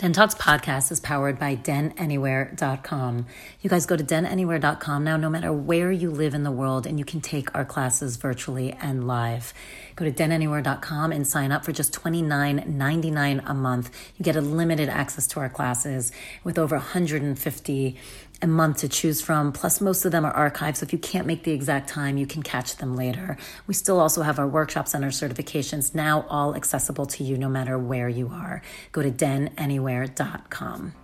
[0.00, 3.26] Den Talks podcast is powered by denanywhere.com.
[3.60, 6.98] You guys go to denanywhere.com now, no matter where you live in the world, and
[6.98, 9.52] you can take our classes virtually and live.
[9.96, 13.90] Go to denanywhere.com and sign up for just $29.99 a month.
[14.16, 16.12] You get a limited access to our classes
[16.44, 17.98] with over 150
[18.42, 19.52] a month to choose from.
[19.52, 22.26] Plus, most of them are archived, so if you can't make the exact time, you
[22.26, 23.36] can catch them later.
[23.66, 27.48] We still also have our workshops and our certifications now all accessible to you no
[27.48, 28.62] matter where you are.
[28.92, 30.94] Go to denanywhere.com.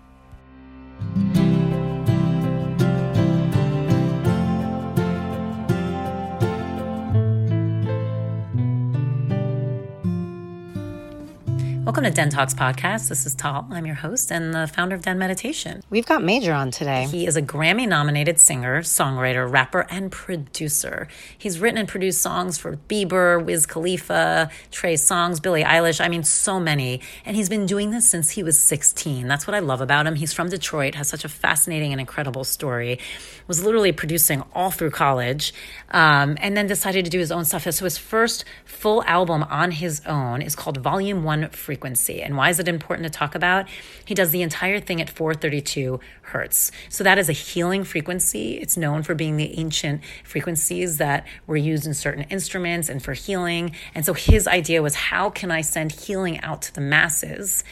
[11.87, 13.11] Welcome to Den Talks Podcast.
[13.11, 13.69] This is Tal.
[13.71, 15.85] I'm your host and the founder of Den Meditation.
[15.89, 17.05] We've got Maejor on today.
[17.05, 21.07] He is a Grammy nominated singer, songwriter, rapper, and producer.
[21.39, 26.05] He's written and produced songs for Bieber, Wiz Khalifa, Trey Songz, Billie Eilish.
[26.05, 27.03] I mean, so many.
[27.25, 29.29] And he's been doing this since he was 16.
[29.29, 30.17] That's what I love about him.
[30.17, 32.99] He's from Detroit, has such a fascinating and incredible story.
[33.47, 35.55] Was literally producing all through college,
[35.93, 37.63] um, and then decided to do his own stuff.
[37.71, 42.23] So his first full album on his own is called Volume One Free frequency.
[42.23, 43.69] And why is it important to talk about?
[44.07, 46.73] He does the entire thing at 432 hertz.
[46.89, 48.57] So that is a healing frequency.
[48.57, 53.13] It's known for being the ancient frequencies that were used in certain instruments and for
[53.13, 53.73] healing.
[53.95, 57.63] And so his idea was how can I send healing out to the masses?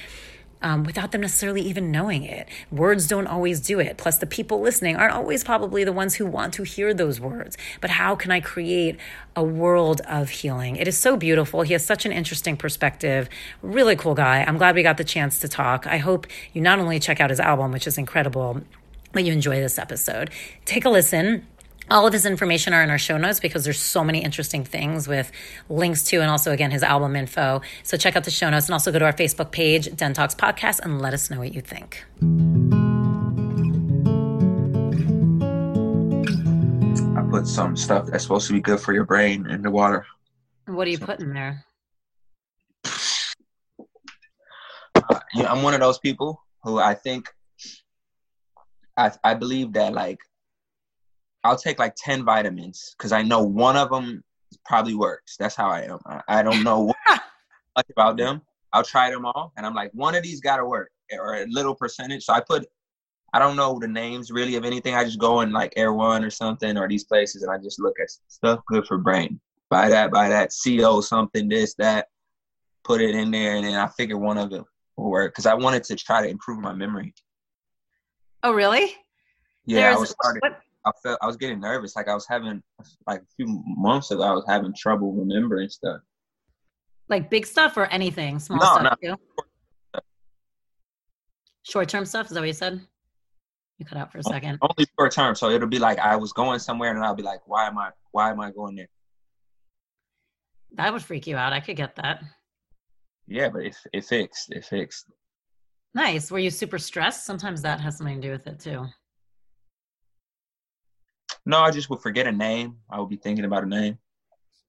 [0.64, 2.48] Um, without them necessarily even knowing it.
[2.72, 3.98] Words don't always do it.
[3.98, 7.56] Plus, the people listening aren't always probably the ones who want to hear those words.
[7.82, 8.98] But how can I create
[9.36, 10.76] a world of healing?
[10.76, 11.62] It is so beautiful.
[11.62, 13.28] He has such an interesting perspective.
[13.60, 14.42] Really cool guy.
[14.42, 15.86] I'm glad we got the chance to talk.
[15.86, 18.62] I hope you not only check out his album, which is incredible,
[19.12, 20.30] but you enjoy this episode.
[20.64, 21.47] Take a listen
[21.91, 25.06] all of his information are in our show notes because there's so many interesting things
[25.06, 25.31] with
[25.69, 27.61] links to and also again his album info.
[27.83, 30.34] So check out the show notes and also go to our Facebook page, Den Talks
[30.34, 32.05] Podcast, and let us know what you think.
[37.17, 40.06] I put some stuff that's supposed to be good for your brain in the water.
[40.66, 41.65] What are you putting there?
[44.95, 47.28] Uh, yeah, I'm one of those people who I think
[48.97, 50.19] I I believe that like
[51.44, 54.25] I'll take like 10 vitamins because I know one of them
[54.65, 55.37] probably works.
[55.38, 55.99] That's how I am.
[56.06, 56.93] I, I don't know
[57.77, 58.41] much about them.
[58.72, 59.53] I'll try them all.
[59.56, 62.25] And I'm like, one of these got to work eh, or a little percentage.
[62.25, 62.66] So I put,
[63.34, 64.94] I don't know the names really of anything.
[64.94, 68.00] I just go in like Erewhon or something or these places and I just look
[68.00, 69.38] at stuff good for brain.
[69.69, 72.09] Buy that, buy that, CO something, this, that,
[72.84, 73.56] put it in there.
[73.56, 74.65] And then I figure one of them
[74.97, 77.12] will work because I wanted to try to improve my memory.
[78.43, 78.94] Oh, really?
[79.66, 80.41] Yeah, There's, I was starting.
[80.41, 80.60] What?
[80.87, 81.97] I felt I was getting nervous.
[81.97, 82.62] Like I was having
[83.06, 86.00] like a few months ago, I was having trouble remembering stuff.
[87.09, 89.17] Like big stuff or anything, small no, stuff no.
[89.17, 90.00] too.
[91.62, 92.27] Short term stuff.
[92.27, 92.81] Is that what you said?
[93.78, 94.59] You cut out for a second.
[94.62, 95.34] Only short term.
[95.34, 97.91] So it'll be like I was going somewhere, and I'll be like, "Why am I?
[98.12, 98.89] Why am I going there?"
[100.75, 101.53] That would freak you out.
[101.53, 102.22] I could get that.
[103.27, 104.53] Yeah, but it it fixed.
[104.53, 105.06] It fixed.
[105.95, 106.31] Nice.
[106.31, 107.25] Were you super stressed?
[107.25, 108.87] Sometimes that has something to do with it too.
[111.46, 112.78] No, I just would forget a name.
[112.91, 113.98] I would be thinking about a name.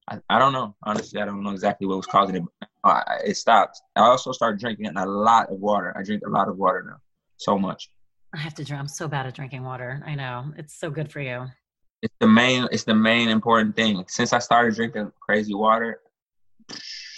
[0.08, 0.76] I, I don't know.
[0.82, 2.42] Honestly, I don't know exactly what was causing it.
[2.84, 3.80] I, it stopped.
[3.96, 5.96] I also started drinking a lot of water.
[5.96, 6.98] I drink a lot of water now.
[7.38, 7.90] So much.
[8.34, 8.78] I have to drink.
[8.78, 10.02] I'm so bad at drinking water.
[10.06, 10.52] I know.
[10.56, 11.46] It's so good for you.
[12.02, 14.04] It's the main it's the main important thing.
[14.06, 16.00] Since I started drinking crazy water,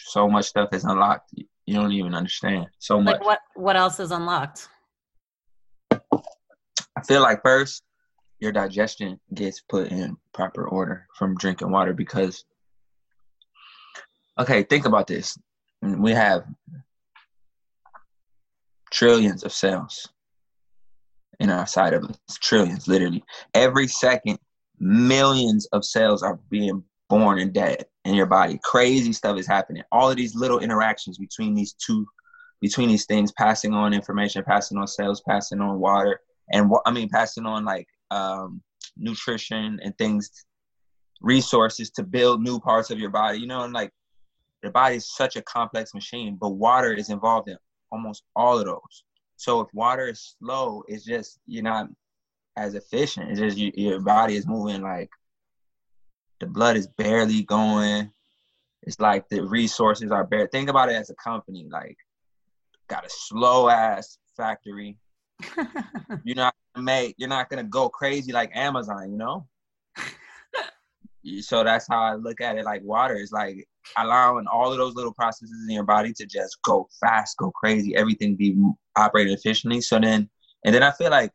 [0.06, 1.34] so much stuff is unlocked.
[1.66, 2.68] You don't even understand.
[2.78, 3.14] So much.
[3.16, 4.68] Like what what else is unlocked?
[5.92, 7.82] I feel like first
[8.40, 12.44] your digestion gets put in proper order from drinking water because
[14.38, 15.38] okay think about this
[15.82, 16.44] we have
[18.90, 20.08] trillions of cells
[21.40, 22.18] in our side of us.
[22.40, 23.24] Trillions, literally.
[23.54, 24.38] Every second,
[24.78, 28.58] millions of cells are being born and dead in your body.
[28.64, 29.82] Crazy stuff is happening.
[29.92, 32.06] All of these little interactions between these two,
[32.60, 36.20] between these things, passing on information, passing on cells, passing on water,
[36.50, 38.62] and I mean, passing on like um,
[38.96, 40.30] nutrition and things,
[41.20, 43.38] resources to build new parts of your body.
[43.38, 43.92] You know, and like
[44.62, 47.56] the body is such a complex machine, but water is involved in
[47.90, 49.04] almost all of those.
[49.36, 51.88] So if water is slow, it's just you're not
[52.56, 53.30] as efficient.
[53.30, 55.10] It's just you, your body is moving like
[56.40, 58.10] the blood is barely going.
[58.82, 60.48] It's like the resources are bare.
[60.48, 61.96] Think about it as a company, like
[62.88, 64.96] got a slow ass factory.
[66.24, 67.14] You're not gonna make.
[67.18, 69.46] You're not gonna go crazy like Amazon, you know.
[71.40, 72.64] so that's how I look at it.
[72.64, 76.58] Like water is like allowing all of those little processes in your body to just
[76.62, 78.56] go fast, go crazy, everything be
[78.96, 79.80] operating efficiently.
[79.80, 80.28] So then,
[80.64, 81.32] and then I feel like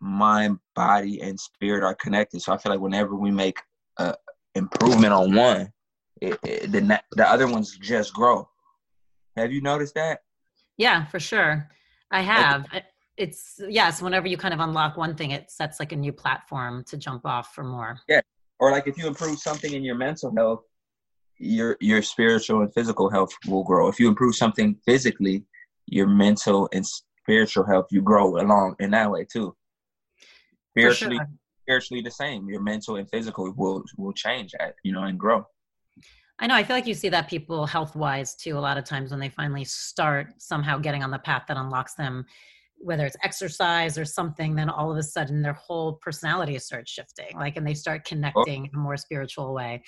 [0.00, 2.42] mind, body, and spirit are connected.
[2.42, 3.58] So I feel like whenever we make
[3.98, 4.14] a
[4.54, 5.72] improvement on one,
[6.20, 8.48] it, it, the the other ones just grow.
[9.36, 10.20] Have you noticed that?
[10.76, 11.68] Yeah, for sure.
[12.14, 12.66] I have.
[12.72, 12.84] Like,
[13.16, 14.00] it's yes.
[14.00, 17.26] Whenever you kind of unlock one thing, it sets like a new platform to jump
[17.26, 17.98] off for more.
[18.08, 18.20] Yeah,
[18.60, 20.62] or like if you improve something in your mental health,
[21.38, 23.88] your your spiritual and physical health will grow.
[23.88, 25.44] If you improve something physically,
[25.86, 29.54] your mental and spiritual health you grow along in that way too.
[30.70, 31.28] Spiritually, sure.
[31.62, 32.48] spiritually the same.
[32.48, 35.46] Your mental and physical will will change, at, you know, and grow.
[36.38, 36.54] I know.
[36.54, 38.58] I feel like you see that people health wise too.
[38.58, 41.94] A lot of times when they finally start somehow getting on the path that unlocks
[41.94, 42.26] them,
[42.78, 47.36] whether it's exercise or something, then all of a sudden their whole personality starts shifting.
[47.36, 49.82] Like, and they start connecting in a more spiritual way.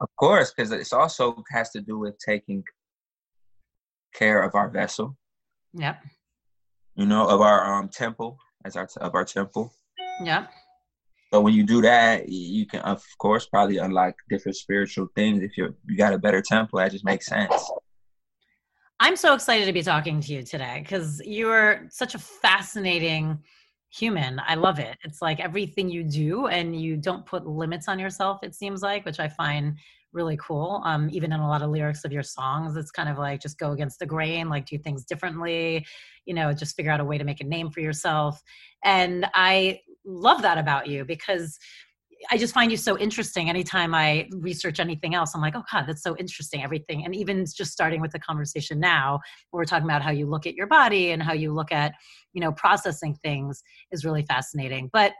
[0.00, 2.64] Of course, because it also has to do with taking
[4.14, 5.16] care of our vessel.
[5.74, 6.02] Yep.
[6.96, 9.72] You know, of our um temple as our of our temple.
[10.24, 10.50] Yep.
[11.32, 15.42] So when you do that, you can of course probably unlock different spiritual things.
[15.42, 17.70] If you're you got a better temple, that just makes sense.
[18.98, 23.38] I'm so excited to be talking to you today because you're such a fascinating
[23.90, 24.40] human.
[24.46, 24.98] I love it.
[25.04, 29.04] It's like everything you do and you don't put limits on yourself, it seems like,
[29.04, 29.76] which I find
[30.12, 30.82] really cool.
[30.84, 33.58] Um, even in a lot of lyrics of your songs, it's kind of like just
[33.58, 35.86] go against the grain, like do things differently,
[36.26, 38.42] you know, just figure out a way to make a name for yourself.
[38.84, 41.58] And I love that about you because
[42.30, 43.48] I just find you so interesting.
[43.48, 46.62] Anytime I research anything else, I'm like, oh God, that's so interesting.
[46.62, 47.04] Everything.
[47.04, 49.20] And even just starting with the conversation now,
[49.52, 51.94] we're talking about how you look at your body and how you look at,
[52.32, 54.90] you know, processing things is really fascinating.
[54.92, 55.12] But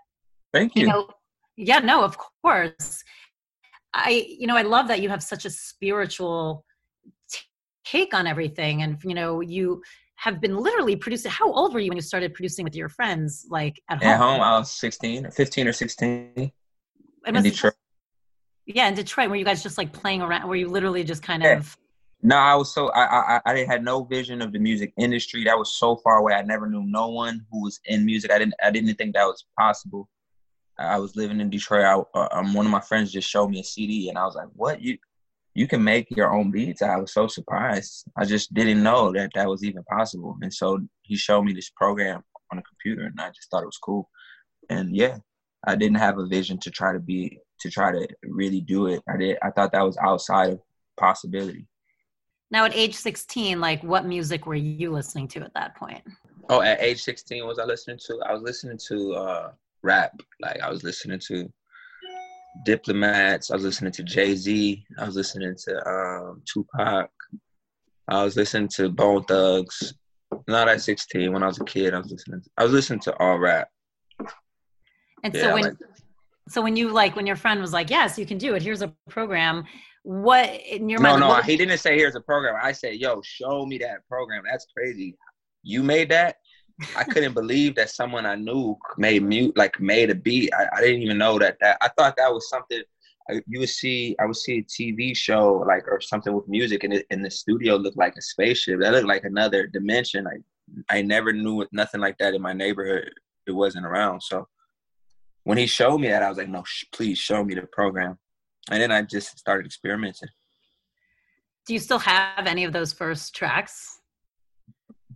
[0.53, 0.83] thank you.
[0.83, 1.09] you know,
[1.56, 3.03] yeah, no, of course.
[3.94, 6.65] I, you know, I love that you have such a spiritual
[7.31, 7.41] t-
[7.85, 8.83] take on everything.
[8.83, 9.83] And, you know, you
[10.21, 11.31] have been literally producing.
[11.31, 14.13] How old were you when you started producing with your friends, like at home?
[14.13, 16.53] At home, I was 16, 15 or 16
[17.27, 17.73] in Detroit.
[18.67, 20.47] Yeah, in Detroit, were you guys just like playing around?
[20.47, 21.57] Were you literally just kind yeah.
[21.57, 21.75] of?
[22.23, 25.45] No, I was so I, I I had no vision of the music industry.
[25.45, 26.35] That was so far away.
[26.35, 28.31] I never knew no one who was in music.
[28.31, 30.07] I didn't I didn't think that was possible.
[30.79, 31.85] I was living in Detroit.
[31.85, 34.35] I, uh, um, one of my friends just showed me a CD, and I was
[34.35, 34.99] like, "What you
[35.55, 38.05] you can make your own beats?" I was so surprised.
[38.17, 40.37] I just didn't know that that was even possible.
[40.43, 43.66] And so he showed me this program on a computer, and I just thought it
[43.66, 44.09] was cool.
[44.69, 45.19] And yeah,
[45.66, 49.02] I didn't have a vision to try to be to try to really do it.
[49.09, 49.38] I did.
[49.42, 50.61] I thought that was outside of
[50.99, 51.66] possibility.
[52.50, 56.02] Now, at age 16, like what music were you listening to at that point?
[56.49, 58.21] Oh, at age 16, was I listening to?
[58.26, 59.52] I was listening to uh,
[59.83, 60.21] rap.
[60.40, 61.50] Like I was listening to
[62.64, 63.50] Diplomats.
[63.50, 64.85] I was listening to Jay Z.
[64.99, 67.11] I was listening to um, Tupac.
[68.09, 69.95] I was listening to Bone Thugs.
[70.47, 71.33] Not at 16.
[71.33, 72.40] When I was a kid, I was listening.
[72.42, 73.69] To, I was listening to all rap.
[75.23, 75.75] And yeah, so when like,
[76.49, 78.62] so when you like when your friend was like, "Yes, you can do it.
[78.62, 79.64] Here's a program."
[80.02, 81.21] What in your no, mind?
[81.21, 82.57] No, no, he didn't say here's a program.
[82.61, 85.16] I said, "Yo, show me that program." That's crazy.
[85.62, 86.37] You made that.
[86.97, 90.53] I couldn't believe that someone I knew made mute like made a beat.
[90.55, 91.59] I, I didn't even know that.
[91.61, 92.83] That I thought that was something
[93.31, 94.17] uh, you would see.
[94.19, 97.77] I would see a TV show like or something with music, and in the studio
[97.77, 98.81] looked like a spaceship.
[98.81, 100.27] That looked like another dimension.
[100.27, 100.39] I
[100.89, 103.11] I never knew nothing like that in my neighborhood.
[103.47, 104.23] It wasn't around.
[104.23, 104.49] So
[105.45, 108.19] when he showed me that, I was like, no, sh- please show me the program.
[108.71, 110.29] And then I just started experimenting.
[111.67, 114.00] Do you still have any of those first tracks?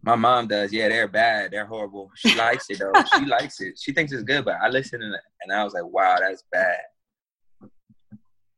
[0.04, 0.72] My mom does.
[0.72, 1.50] Yeah, they're bad.
[1.52, 2.10] They're horrible.
[2.14, 2.92] She likes it though.
[3.18, 3.78] she likes it.
[3.78, 6.78] She thinks it's good, but I listened and, and I was like, wow, that's bad.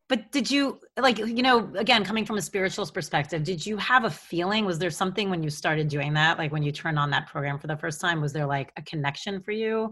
[0.09, 4.05] but did you like you know again coming from a spiritual perspective did you have
[4.05, 7.11] a feeling was there something when you started doing that like when you turned on
[7.11, 9.91] that program for the first time was there like a connection for you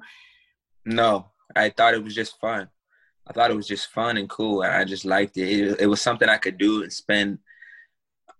[0.84, 2.68] no i thought it was just fun
[3.26, 5.86] i thought it was just fun and cool and i just liked it it, it
[5.86, 7.38] was something i could do and spend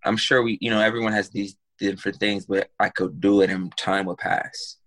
[0.05, 3.49] i'm sure we you know everyone has these different things but i could do it
[3.49, 4.77] and time would pass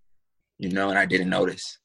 [0.59, 1.79] you know and i didn't notice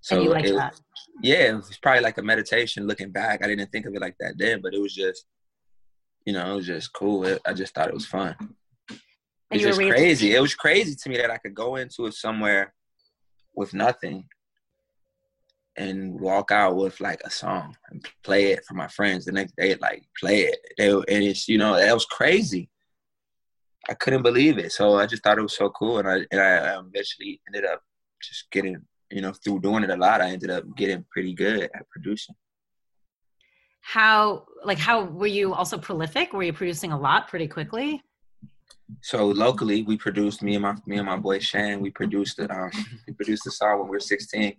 [0.00, 0.74] so you like it, that
[1.22, 3.42] yeah, it was probably like a meditation looking back.
[3.42, 5.26] I didn't think of it like that then, but it was just,
[6.24, 7.24] you know, it was just cool.
[7.24, 8.36] It, I just thought it was fun.
[9.50, 10.34] It's just crazy.
[10.34, 12.74] It was crazy to me that I could go into it somewhere
[13.54, 14.24] with nothing
[15.76, 19.56] and walk out with like a song and play it for my friends the next
[19.56, 19.74] day.
[19.80, 22.68] Like play it, they, and it's you know that was crazy.
[23.88, 26.40] I couldn't believe it, so I just thought it was so cool, and I and
[26.40, 27.82] I eventually ended up
[28.20, 31.62] just getting you know, through doing it a lot, I ended up getting pretty good
[31.62, 32.34] at producing.
[33.80, 36.32] How, like, how were you also prolific?
[36.32, 38.02] Were you producing a lot pretty quickly?
[39.02, 41.80] So locally, we produced me and my me and my boy Shane.
[41.80, 42.50] We produced it.
[42.50, 42.70] Um,
[43.06, 44.56] we produced the song when we were 16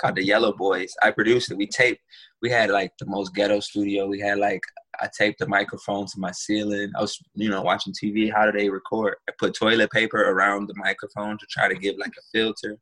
[0.00, 1.56] called "The Yellow Boys." I produced it.
[1.56, 2.00] We taped.
[2.42, 4.06] We had like the most ghetto studio.
[4.06, 4.62] We had like
[5.00, 6.90] I taped the microphone to my ceiling.
[6.96, 8.32] I was, you know, watching TV.
[8.32, 9.16] How do they record?
[9.28, 12.78] I put toilet paper around the microphone to try to give like a filter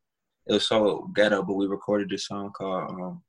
[0.49, 3.23] it was so ghetto, but we recorded this song called um,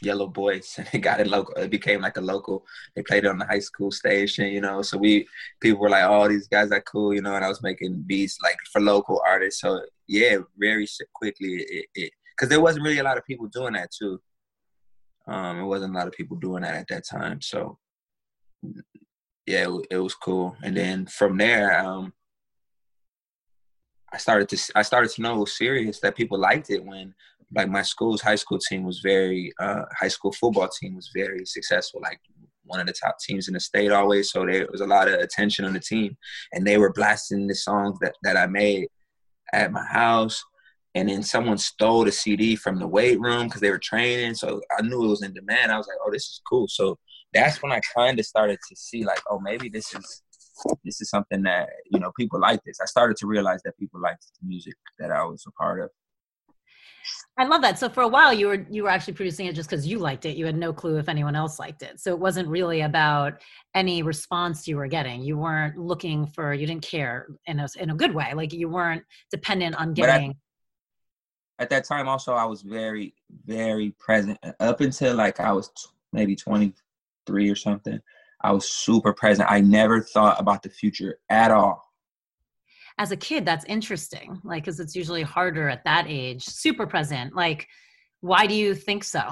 [0.00, 1.54] Yellow Boys, and it got it local.
[1.54, 2.64] It became like a local.
[2.96, 4.80] They played it on the high school station, you know.
[4.80, 5.28] So we
[5.60, 7.36] people were like, "Oh, these guys are cool," you know.
[7.36, 9.60] And I was making beats like for local artists.
[9.60, 13.90] So yeah, very quickly it because there wasn't really a lot of people doing that
[13.90, 14.18] too.
[15.28, 17.42] Um, it wasn't a lot of people doing that at that time.
[17.42, 17.78] So
[19.46, 20.56] yeah, it, it was cool.
[20.62, 22.14] And then from there, um,
[24.10, 27.14] I started to I started to know it was serious that people liked it when
[27.54, 31.44] like my school's high school team was very uh, high school football team was very
[31.44, 32.20] successful like
[32.64, 35.14] one of the top teams in the state always so there was a lot of
[35.14, 36.16] attention on the team
[36.52, 38.88] and they were blasting the songs that, that I made
[39.52, 40.42] at my house
[40.94, 44.60] and then someone stole the CD from the weight room because they were training so
[44.78, 46.98] I knew it was in demand I was like oh this is cool so
[47.32, 50.22] that's when I kind of started to see like oh maybe this is
[50.84, 52.78] this is something that you know people like this.
[52.80, 55.90] I started to realize that people liked the music that I was a part of.
[57.38, 57.78] I love that.
[57.78, 60.26] So for a while, you were you were actually producing it just because you liked
[60.26, 60.36] it.
[60.36, 62.00] You had no clue if anyone else liked it.
[62.00, 63.40] So it wasn't really about
[63.74, 65.22] any response you were getting.
[65.22, 66.52] You weren't looking for.
[66.52, 68.32] You didn't care in a in a good way.
[68.34, 70.34] Like you weren't dependent on getting.
[71.60, 73.14] At that time, also, I was very
[73.46, 76.72] very present up until like I was t- maybe twenty
[77.26, 78.00] three or something.
[78.40, 79.50] I was super present.
[79.50, 81.84] I never thought about the future at all.
[82.98, 84.40] As a kid, that's interesting.
[84.42, 86.44] Like, because it's usually harder at that age.
[86.44, 87.34] Super present.
[87.34, 87.68] Like,
[88.20, 89.22] why do you think so?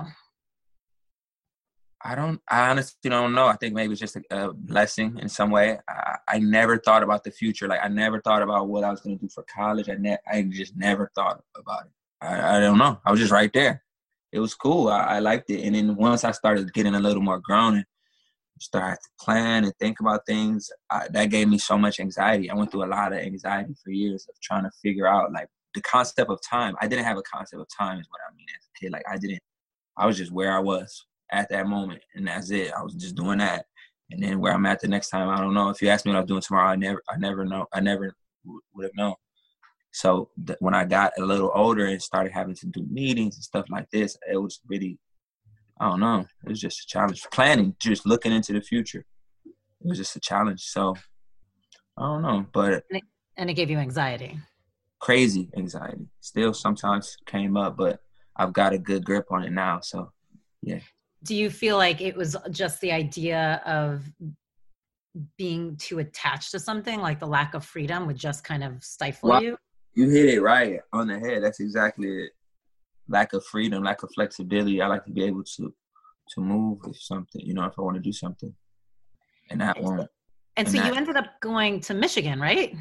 [2.02, 2.40] I don't.
[2.48, 3.46] I honestly don't know.
[3.46, 5.78] I think maybe it's just a, a blessing in some way.
[5.88, 7.66] I, I, never thought about the future.
[7.66, 9.88] Like I never thought about what I was going to do for college.
[9.88, 11.92] I ne- I just never thought about it.
[12.20, 13.00] I, I don't know.
[13.04, 13.82] I was just right there.
[14.32, 14.88] It was cool.
[14.88, 15.64] I, I liked it.
[15.64, 17.84] And then once I started getting a little more grown and
[18.60, 22.50] start to plan and think about things, I, that gave me so much anxiety.
[22.50, 25.48] I went through a lot of anxiety for years of trying to figure out like
[25.74, 26.74] the concept of time.
[26.80, 28.92] I didn't have a concept of time, is what I mean as a kid.
[28.92, 29.40] Like I didn't.
[29.96, 32.72] I was just where I was at that moment, and that's it.
[32.72, 33.66] I was just doing that,
[34.10, 35.70] and then where I'm at the next time, I don't know.
[35.70, 37.66] If you ask me what I'm doing tomorrow, I never, I never know.
[37.72, 39.14] I never would have known.
[39.92, 43.44] So th- when I got a little older and started having to do meetings and
[43.44, 44.98] stuff like this, it was really
[45.80, 46.26] I don't know.
[46.44, 47.24] It was just a challenge.
[47.32, 49.04] Planning, just looking into the future.
[49.46, 50.62] It was just a challenge.
[50.62, 50.94] So
[51.96, 53.04] I don't know, but and it,
[53.36, 54.38] and it gave you anxiety.
[55.00, 56.08] Crazy anxiety.
[56.20, 58.00] Still sometimes came up, but
[58.36, 59.80] I've got a good grip on it now.
[59.80, 60.10] So
[60.62, 60.80] yeah.
[61.24, 64.04] Do you feel like it was just the idea of
[65.36, 69.30] being too attached to something, like the lack of freedom would just kind of stifle
[69.30, 69.58] well, you?
[69.98, 71.42] You hit it right on the head.
[71.42, 72.30] That's exactly it
[73.08, 74.80] lack of freedom, lack of flexibility.
[74.80, 75.74] I like to be able to
[76.30, 78.54] to move if something, you know, if I want to do something.
[79.50, 80.06] And that one.
[80.56, 82.76] And, so that, you ended up going to Michigan, right?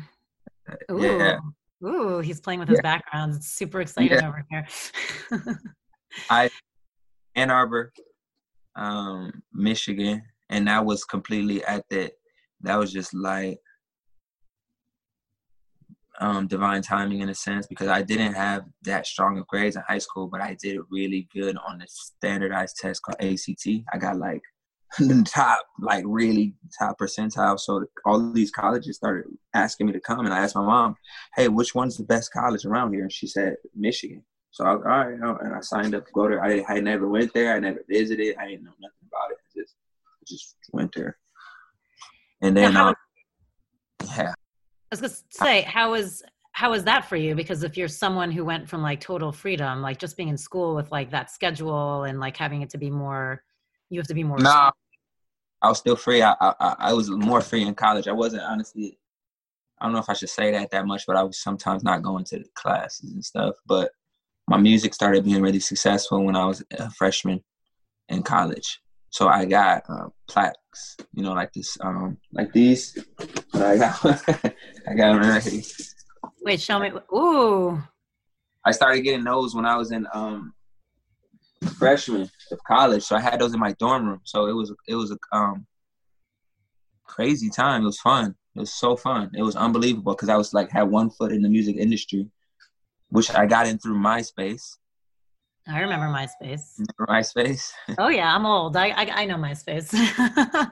[0.70, 1.02] Uh, Ooh.
[1.02, 1.40] Yeah.
[1.84, 3.34] Ooh, he's playing with his background.
[3.36, 4.28] It's super exciting yeah.
[4.28, 4.68] over here.
[6.30, 6.52] I
[7.36, 7.94] Ann Arbor,
[8.76, 12.12] um, Michigan, and that was completely at that.
[12.62, 13.60] That was just like
[16.20, 19.84] um, divine timing in a sense because I didn't have that strong of grades in
[19.88, 23.68] high school, but I did really good on the standardized test called ACT.
[23.94, 24.42] I got like
[25.00, 27.60] the top, like really top percentile.
[27.60, 30.96] So all these colleges started asking me to come, and I asked my mom,
[31.36, 34.24] "Hey, which one's the best college around here?" And she said Michigan.
[34.52, 36.44] So I was all right, and I signed up to go there.
[36.44, 37.56] I I never went there.
[37.56, 38.38] I never visited.
[38.40, 39.38] I didn't know nothing about it.
[39.56, 39.76] It's
[40.26, 41.18] just went there.
[42.42, 42.96] And then, Now, um,
[44.06, 44.34] yeah,
[44.92, 47.36] I was gonna say, how was how was that for you?
[47.36, 50.76] Because if you're someone who went from like total freedom, like just being in school
[50.76, 53.44] with like that schedule and like having it to be more,
[53.90, 54.40] you have to be more.
[54.40, 54.72] no,
[55.62, 56.22] I was still free.
[56.24, 58.08] I, I I- was more free in college.
[58.08, 58.98] I wasn't honestly.
[59.80, 62.02] I don't know if I should say that that much, but I was sometimes not
[62.02, 63.56] going to the classes and stuff.
[63.68, 63.92] But
[64.48, 67.44] my music started being really successful when I was a freshman
[68.10, 68.80] in college.
[69.12, 70.08] So I got uh,
[70.78, 72.98] plaques, you know, like this, um, like these.
[73.54, 74.06] I got,
[74.88, 75.66] I got them already.
[76.44, 76.92] Wait, show me.
[77.14, 77.82] Ooh,
[78.64, 80.54] I started getting those when I was in um
[81.78, 83.04] freshman of college.
[83.04, 84.22] So I had those in my dorm room.
[84.24, 85.66] So it was it was a um
[87.04, 87.84] crazy time.
[87.84, 88.36] It was fun.
[88.56, 89.32] It was so fun.
[89.36, 92.28] It was unbelievable because I was like had one foot in the music industry,
[93.10, 94.78] which I got in through MySpace.
[95.70, 96.80] I remember MySpace.
[97.02, 98.76] MySpace Oh yeah, I'm old.
[98.78, 99.92] I I, I know MySpace.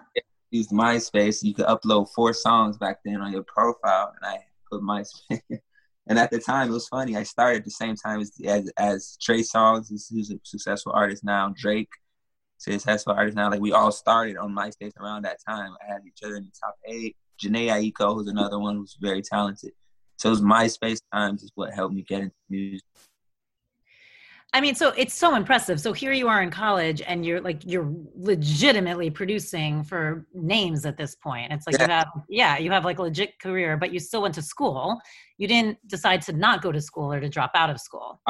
[0.51, 1.43] used MySpace.
[1.43, 5.41] You could upload four songs back then on your profile, and I put MySpace.
[6.07, 7.17] and at the time, it was funny.
[7.17, 10.93] I started at the same time as as, as Trey Songz, who's who's a successful
[10.93, 11.53] artist now.
[11.55, 11.91] Drake,
[12.57, 13.49] successful artist now.
[13.49, 15.73] Like we all started on MySpace around that time.
[15.83, 17.15] I had each other in the top eight.
[17.43, 19.73] Jhené Aiko, who's another one who's very talented.
[20.17, 22.85] So it was MySpace times is what helped me get into music.
[24.55, 25.81] I mean, so it's so impressive.
[25.81, 30.95] So here you are in college, and you're like you're legitimately producing for names at
[30.95, 31.51] this point.
[31.51, 34.33] It's like you have, yeah, you have like a legit career, but you still went
[34.35, 34.97] to school.
[35.37, 38.21] You didn't decide to not go to school or to drop out of school.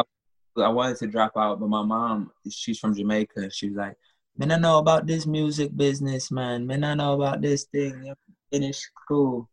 [0.57, 3.51] I wanted to drop out, but my mom, she's from Jamaica.
[3.51, 3.95] She was like,
[4.35, 6.65] "Man, I know about this music business, man.
[6.65, 8.11] Man, I know about this thing.
[8.51, 9.47] Finish school."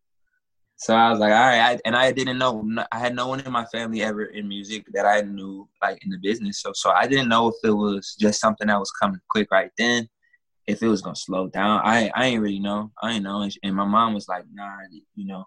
[0.83, 2.69] So I was like, "All right," I, and I didn't know.
[2.91, 6.11] I had no one in my family ever in music that I knew, like in
[6.11, 6.61] the business.
[6.61, 9.71] So, so I didn't know if it was just something that was coming quick right
[9.79, 10.09] then,
[10.67, 11.83] if it was gonna slow down.
[11.85, 12.91] I, I ain't really know.
[13.01, 13.43] I ain't know.
[13.43, 14.79] And, and my mom was like, "Nah,
[15.15, 15.45] you know,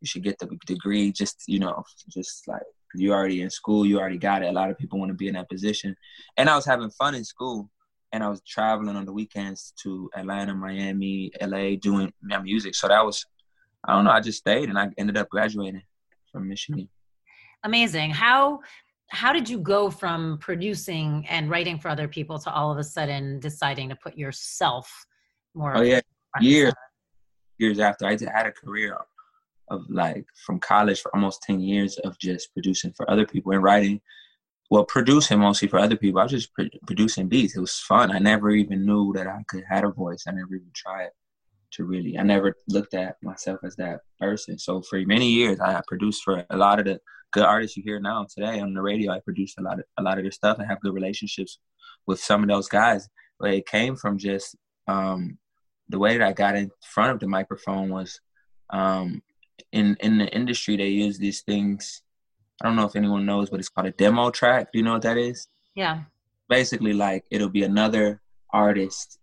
[0.00, 1.12] you should get the degree.
[1.12, 2.62] Just, you know, just like."
[2.96, 4.46] you already in school, you already got it.
[4.46, 5.96] A lot of people want to be in that position.
[6.36, 7.68] And I was having fun in school
[8.12, 12.76] and I was traveling on the weekends to Atlanta, Miami, LA doing my music.
[12.76, 13.26] So that was
[13.86, 15.82] I don't know, I just stayed and I ended up graduating
[16.32, 16.88] from Michigan.
[17.64, 18.10] Amazing.
[18.10, 18.60] How
[19.10, 22.84] how did you go from producing and writing for other people to all of a
[22.84, 25.06] sudden deciding to put yourself
[25.54, 26.00] more Oh yeah,
[26.40, 26.72] years
[27.58, 28.06] years after.
[28.06, 28.96] I had a career
[29.68, 33.62] of like from college for almost 10 years of just producing for other people and
[33.62, 34.00] writing.
[34.70, 36.20] Well producing mostly for other people.
[36.20, 37.56] I was just pro- producing beats.
[37.56, 38.10] It was fun.
[38.10, 40.24] I never even knew that i could have a voice.
[40.26, 41.10] I never even tried
[41.74, 44.58] to really i never looked at myself as that person.
[44.58, 47.00] So for many years i produced for a lot of the
[47.32, 49.10] good artists you hear now today on the radio.
[49.12, 51.58] I produced a lot of a lot of their stuff i have good relationships
[52.06, 53.08] with some of those guys.
[53.40, 54.56] But it came from just
[54.86, 55.38] um
[55.88, 58.20] the way that i got in front of the microphone was
[58.70, 59.22] um
[59.72, 62.02] in in the industry they use these things.
[62.62, 64.68] I don't know if anyone knows but it's called a demo track.
[64.72, 65.48] Do you know what that is?
[65.74, 65.96] Yeah.
[66.48, 68.20] basically like it'll be another
[68.52, 69.18] artist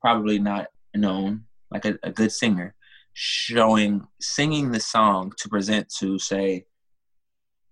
[0.00, 2.74] probably not known like a, a good singer
[3.14, 6.64] showing singing the song to present to say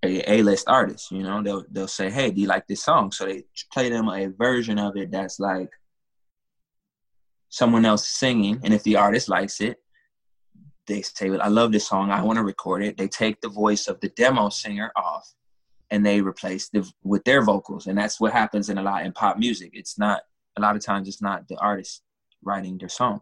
[0.02, 3.26] a A-list artist you know they'll they'll say hey do you like this song so
[3.26, 5.70] they play them a version of it that's like
[7.48, 9.78] someone else singing and if the artist likes it
[10.90, 12.10] they say, I love this song.
[12.10, 12.96] I want to record it.
[12.96, 15.32] They take the voice of the demo singer off
[15.90, 17.86] and they replace the with their vocals.
[17.86, 19.70] And that's what happens in a lot in pop music.
[19.72, 20.22] It's not
[20.56, 22.02] a lot of times it's not the artist
[22.42, 23.20] writing their song.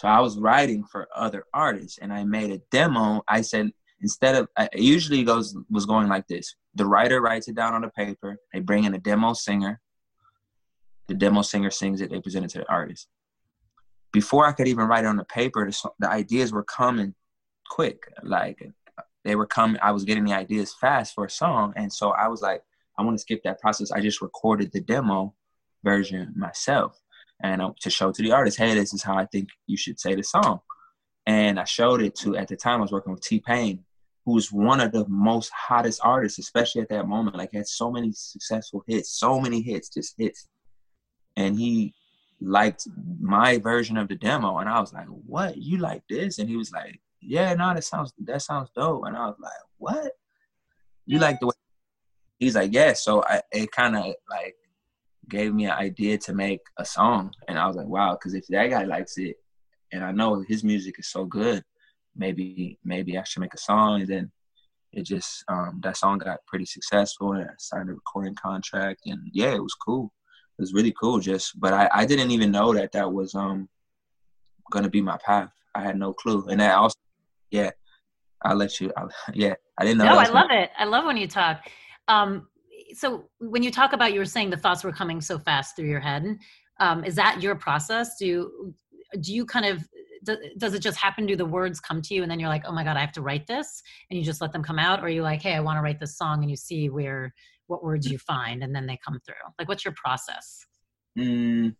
[0.00, 3.22] So I was writing for other artists and I made a demo.
[3.28, 6.54] I said instead of it usually goes was going like this.
[6.74, 9.80] The writer writes it down on a paper, they bring in a demo singer.
[11.08, 13.08] The demo singer sings it, they present it to the artist
[14.12, 17.14] before I could even write it on the paper, the, the ideas were coming
[17.68, 18.02] quick.
[18.22, 18.58] Like
[19.24, 21.72] they were coming, I was getting the ideas fast for a song.
[21.76, 22.62] And so I was like,
[22.98, 23.92] I want to skip that process.
[23.92, 25.34] I just recorded the demo
[25.84, 27.00] version myself
[27.42, 30.14] and to show to the artist, hey, this is how I think you should say
[30.14, 30.60] the song.
[31.26, 33.84] And I showed it to, at the time, I was working with T Pain,
[34.24, 37.36] who was one of the most hottest artists, especially at that moment.
[37.36, 40.48] Like, had so many successful hits, so many hits, just hits.
[41.36, 41.94] And he
[42.40, 42.86] liked
[43.20, 45.56] my version of the demo and I was like, What?
[45.56, 46.38] You like this?
[46.38, 49.04] And he was like, Yeah, no, that sounds that sounds dope.
[49.06, 50.12] And I was like, What?
[51.06, 51.52] You like the way
[52.38, 52.94] he's like, Yeah.
[52.94, 54.56] So I it kinda like
[55.30, 57.32] gave me an idea to make a song.
[57.48, 59.36] And I was like, Wow, because if that guy likes it
[59.92, 61.62] and I know his music is so good,
[62.16, 64.32] maybe maybe I should make a song and then
[64.92, 69.20] it just um that song got pretty successful and I signed a recording contract and
[69.32, 70.12] yeah, it was cool
[70.58, 73.68] it was really cool just but I, I didn't even know that that was um
[74.70, 75.50] gonna be my path.
[75.74, 76.96] I had no clue, and that also,
[77.50, 77.70] yeah,
[78.42, 78.92] I'll let you.
[78.96, 80.06] I'll, yeah, I didn't know.
[80.06, 80.70] No, I love it.
[80.78, 81.68] I love when you talk.
[82.08, 82.48] Um,
[82.94, 85.88] so when you talk about, you were saying the thoughts were coming so fast through
[85.88, 86.38] your head.
[86.78, 88.16] Um, is that your process?
[88.16, 88.74] Do you,
[89.20, 89.86] do you kind of
[90.58, 91.26] does it just happen?
[91.26, 93.12] Do the words come to you, and then you're like, oh my god, I have
[93.12, 95.54] to write this, and you just let them come out, or are you like, hey,
[95.54, 97.32] I want to write this song, and you see where
[97.68, 99.34] what words you find, and then they come through?
[99.58, 100.66] Like, what's your process?
[101.18, 101.74] Mm,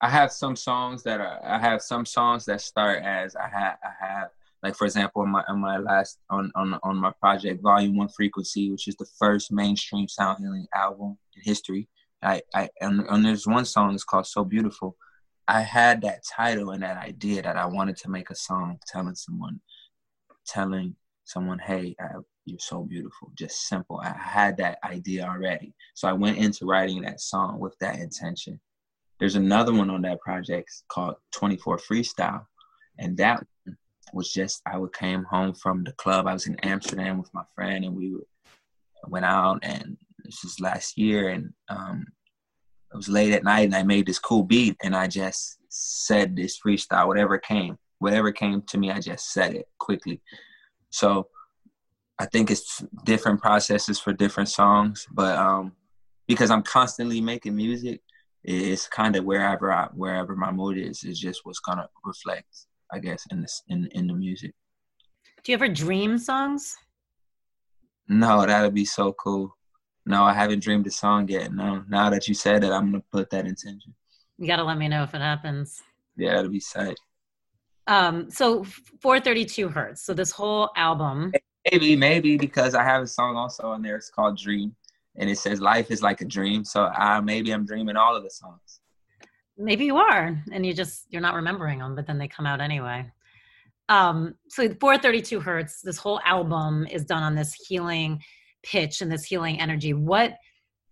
[0.00, 1.40] I have some songs that are.
[1.44, 3.78] I have some songs that start as I have.
[3.84, 4.28] I have
[4.62, 8.08] like for example, on my on my last on on on my project, Volume One
[8.08, 11.88] Frequency, which is the first mainstream sound healing album in history.
[12.22, 14.96] I I and, and there's one song that's called So Beautiful.
[15.48, 19.16] I had that title and that idea that I wanted to make a song telling
[19.16, 19.60] someone,
[20.46, 20.94] telling
[21.24, 23.32] someone, hey, I, you're so beautiful.
[23.36, 24.00] Just simple.
[24.00, 25.74] I had that idea already.
[25.94, 28.60] So I went into writing that song with that intention.
[29.18, 32.44] There's another one on that project called 24 Freestyle.
[32.98, 33.44] And that
[34.12, 36.26] was just, I came home from the club.
[36.26, 38.16] I was in Amsterdam with my friend and we
[39.06, 41.28] went out and this was last year.
[41.28, 42.06] And um,
[42.92, 46.36] it was late at night and I made this cool beat and I just said
[46.36, 50.20] this freestyle, whatever came, whatever came to me, I just said it quickly.
[50.90, 51.28] So
[52.18, 55.72] I think it's different processes for different songs, but um,
[56.28, 58.02] because I'm constantly making music,
[58.44, 62.98] it's kind of wherever I, wherever my mood is, is just what's gonna reflect, I
[62.98, 64.52] guess, in this in in the music.
[65.42, 66.76] Do you ever dream songs?
[68.08, 69.56] No, that'd be so cool.
[70.04, 71.52] No, I haven't dreamed a song yet.
[71.52, 73.94] No, now that you said it, I'm gonna put that intention.
[74.38, 75.82] You gotta let me know if it happens.
[76.16, 76.98] Yeah, that'll be sight.
[77.86, 78.64] Um, so
[79.00, 80.02] 432 hertz.
[80.02, 81.32] So this whole album.
[81.70, 83.96] Maybe, maybe because I have a song also on there.
[83.96, 84.74] It's called Dream,
[85.16, 86.64] and it says life is like a dream.
[86.64, 88.79] So I maybe I'm dreaming all of the songs.
[89.60, 92.60] Maybe you are, and you just you're not remembering them, but then they come out
[92.60, 93.10] anyway.
[93.88, 95.80] Um, so 432 hertz.
[95.82, 98.22] This whole album is done on this healing
[98.62, 99.92] pitch and this healing energy.
[99.92, 100.36] What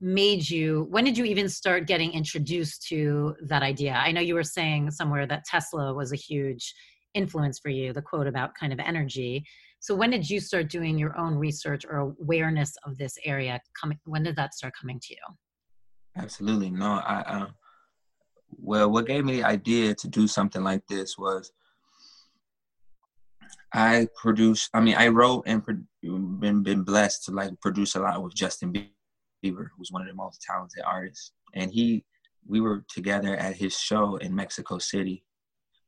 [0.00, 4.35] made you when did you even start getting introduced to that idea i know you
[4.35, 6.72] were saying somewhere that tesla was a huge
[7.14, 9.44] influence for you the quote about kind of energy
[9.81, 13.98] so when did you start doing your own research or awareness of this area coming
[14.04, 17.46] when did that start coming to you absolutely no i uh,
[18.56, 21.52] well what gave me the idea to do something like this was
[23.72, 25.62] i produced i mean i wrote and
[26.40, 28.72] been been blessed to like produce a lot with justin
[29.44, 31.32] bieber who's one of the most talented artists.
[31.54, 32.04] And he,
[32.46, 35.24] we were together at his show in Mexico City,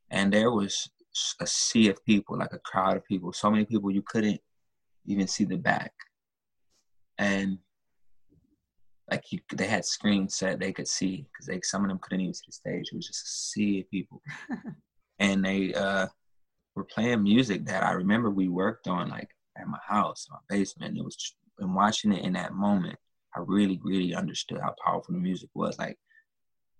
[0.09, 0.89] and there was
[1.39, 4.39] a sea of people, like a crowd of people, so many people you couldn't
[5.05, 5.93] even see the back.
[7.17, 7.57] And
[9.11, 12.21] like you, they had screens set they could see because they some of them couldn't
[12.21, 12.89] even see the stage.
[12.91, 14.21] It was just a sea of people,
[15.19, 16.07] and they uh,
[16.75, 20.97] were playing music that I remember we worked on like at my house, my basement.
[20.97, 22.97] It was and watching it in that moment
[23.35, 25.77] I really, really understood how powerful the music was.
[25.79, 25.97] Like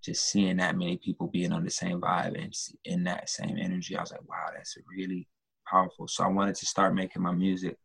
[0.03, 2.53] just seeing that many people being on the same vibe and
[2.85, 5.27] in that same energy, I was like, wow, that's really
[5.69, 6.07] powerful.
[6.07, 7.77] So I wanted to start making my music,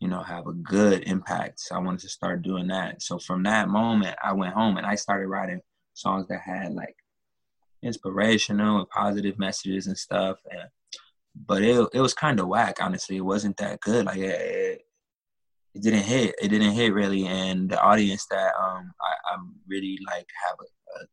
[0.00, 1.60] you know, have a good impact.
[1.60, 3.02] So I wanted to start doing that.
[3.02, 5.60] So from that moment, I went home and I started writing
[5.92, 6.96] songs that had like
[7.82, 10.38] inspirational and positive messages and stuff.
[10.50, 10.62] And
[11.46, 13.16] but it it was kind of whack, honestly.
[13.16, 14.06] It wasn't that good.
[14.06, 14.82] Like it,
[15.74, 16.34] it didn't hit.
[16.40, 21.02] It didn't hit really, and the audience that um I, am really like have a,
[21.02, 21.06] a,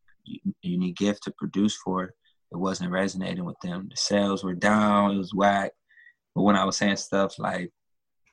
[0.61, 2.13] unique gift to produce for,
[2.51, 3.87] it wasn't resonating with them.
[3.89, 5.11] The sales were down.
[5.11, 5.71] It was whack.
[6.35, 7.71] But when I was saying stuff like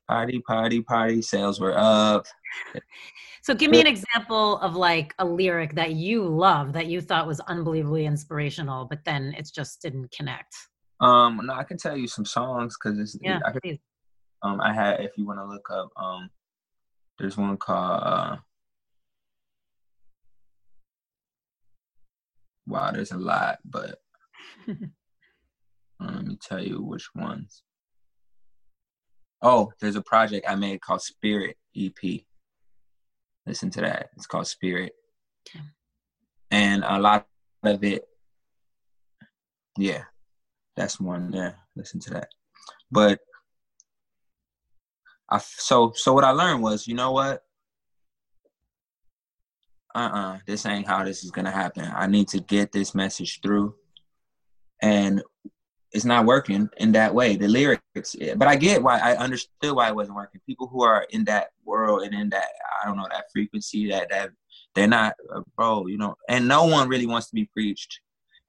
[0.09, 2.27] party, party, party, sales were up.
[3.43, 7.27] So give me an example of like a lyric that you love that you thought
[7.27, 10.55] was unbelievably inspirational, but then it just didn't connect.
[11.01, 13.79] Um, no, I can tell you some songs because it's yeah, I can,
[14.43, 16.31] um, I had if you want to look up, um,
[17.19, 18.03] there's one called.
[18.03, 18.37] Uh,
[22.67, 23.99] wow, there's a lot, but
[24.69, 24.95] um,
[26.01, 27.63] let me tell you which ones.
[29.47, 32.23] Oh, there's a project I made called Spirit EP.
[33.47, 34.09] Listen to that.
[34.17, 34.93] It's called Spirit.
[35.47, 35.63] Okay.
[36.51, 37.27] And a lot
[37.63, 38.09] of it,
[39.77, 40.05] yeah,
[40.77, 41.59] that's one there.
[41.77, 42.29] Listen to that.
[42.91, 43.21] But
[45.31, 47.43] I so so what I learned was, you know what?
[49.95, 51.91] Uh-uh, this ain't how this is gonna happen.
[51.95, 53.75] I need to get this message through.
[54.81, 55.23] And
[55.95, 57.37] it's not working in that way.
[57.37, 60.41] The lyrics, but I get why I understood why it wasn't working.
[60.45, 62.49] People who are in that world and in that
[62.83, 64.31] I don't know that frequency that that
[64.75, 65.87] they're not, uh, bro.
[65.87, 68.01] You know, and no one really wants to be preached.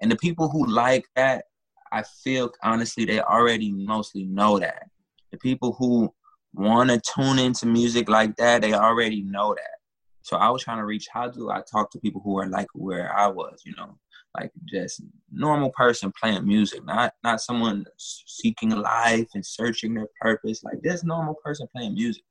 [0.01, 1.45] And the people who like that,
[1.91, 4.89] I feel honestly, they already mostly know that.
[5.31, 6.11] The people who
[6.55, 9.75] want to tune into music like that, they already know that.
[10.23, 12.67] So I was trying to reach how do I talk to people who are like
[12.73, 13.99] where I was, you know,
[14.39, 20.63] like just normal person playing music, not not someone seeking life and searching their purpose,
[20.63, 22.23] like this normal person playing music.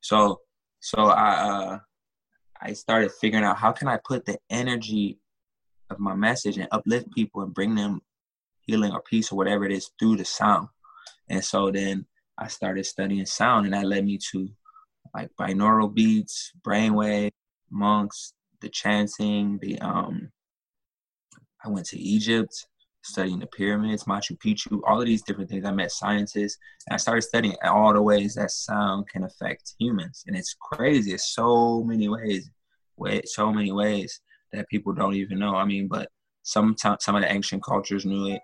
[0.00, 0.40] So
[0.80, 1.78] so I uh
[2.60, 5.18] I started figuring out how can I put the energy
[5.90, 8.00] of my message and uplift people and bring them
[8.60, 10.68] healing or peace or whatever it is through the sound.
[11.28, 12.06] And so then
[12.38, 14.48] I started studying sound, and that led me to
[15.14, 17.30] like binaural beats, brainwave,
[17.70, 20.30] monks, the chanting, the um.
[21.64, 22.66] I went to Egypt,
[23.02, 25.64] studying the pyramids, Machu Picchu, all of these different things.
[25.64, 30.24] I met scientists, and I started studying all the ways that sound can affect humans,
[30.26, 31.12] and it's crazy.
[31.12, 32.50] It's so many ways,
[32.96, 34.20] way so many ways
[34.52, 35.54] that people don't even know.
[35.56, 36.08] I mean, but
[36.42, 38.40] some some of the ancient cultures knew it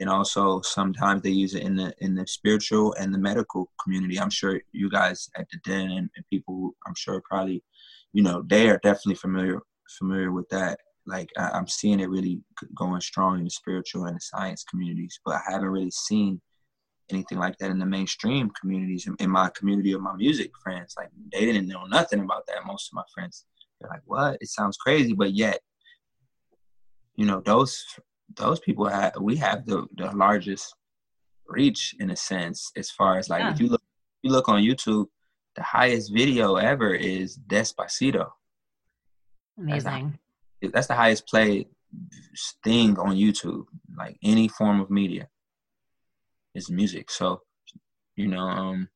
[0.00, 4.20] and also sometimes they use it in the in the spiritual and the medical community.
[4.20, 7.62] I'm sure you guys at the den and, and people I'm sure probably,
[8.12, 9.60] you know, they are definitely familiar
[9.98, 10.80] familiar with that.
[11.06, 12.40] Like I, am seeing it really
[12.74, 16.40] going strong in the spiritual and the science communities, but I haven't really seen
[17.10, 19.06] anything like that in the mainstream communities.
[19.06, 22.66] In, in my community of my music friends, like they didn't know nothing about that.
[22.66, 23.44] Most of my friends,
[23.80, 24.38] they're like, "What?
[24.40, 25.60] It sounds crazy," but yet,
[27.14, 27.84] you know, those
[28.34, 30.74] those people have we have the the largest
[31.48, 33.52] reach in a sense as far as like yeah.
[33.52, 35.06] if you look if you look on YouTube,
[35.54, 38.30] the highest video ever is Despacito.
[39.58, 40.18] Amazing.
[40.62, 41.68] That's the, highest played
[42.64, 43.64] thing on YouTube,
[43.96, 45.28] like any form of media.
[46.54, 47.10] Is music.
[47.10, 47.42] So,
[48.16, 48.88] you know, um,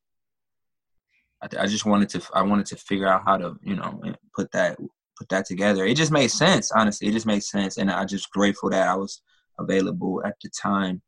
[1.42, 4.01] I, I just wanted to I wanted to figure out how to you know
[4.35, 4.79] put that
[5.18, 5.85] put that together.
[5.85, 7.09] It just made sense, honestly.
[7.09, 9.20] It just made sense, and I'm just grateful that I was
[9.59, 11.03] available at the time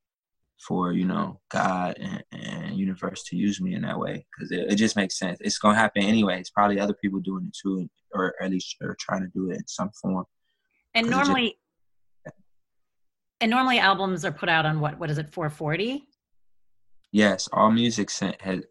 [0.66, 4.72] for you know God and, and universe to use me in that way because it,
[4.72, 5.38] it, just makes sense.
[5.40, 6.38] It's gonna happen anyway.
[6.38, 9.56] It's probably other people doing it too, or at least are trying to do it
[9.56, 10.24] in some form.
[10.94, 11.58] And normally,
[13.40, 14.98] and normally albums are put out on what?
[14.98, 15.32] What is it?
[15.32, 16.06] 440.
[17.12, 18.64] Yes, all music has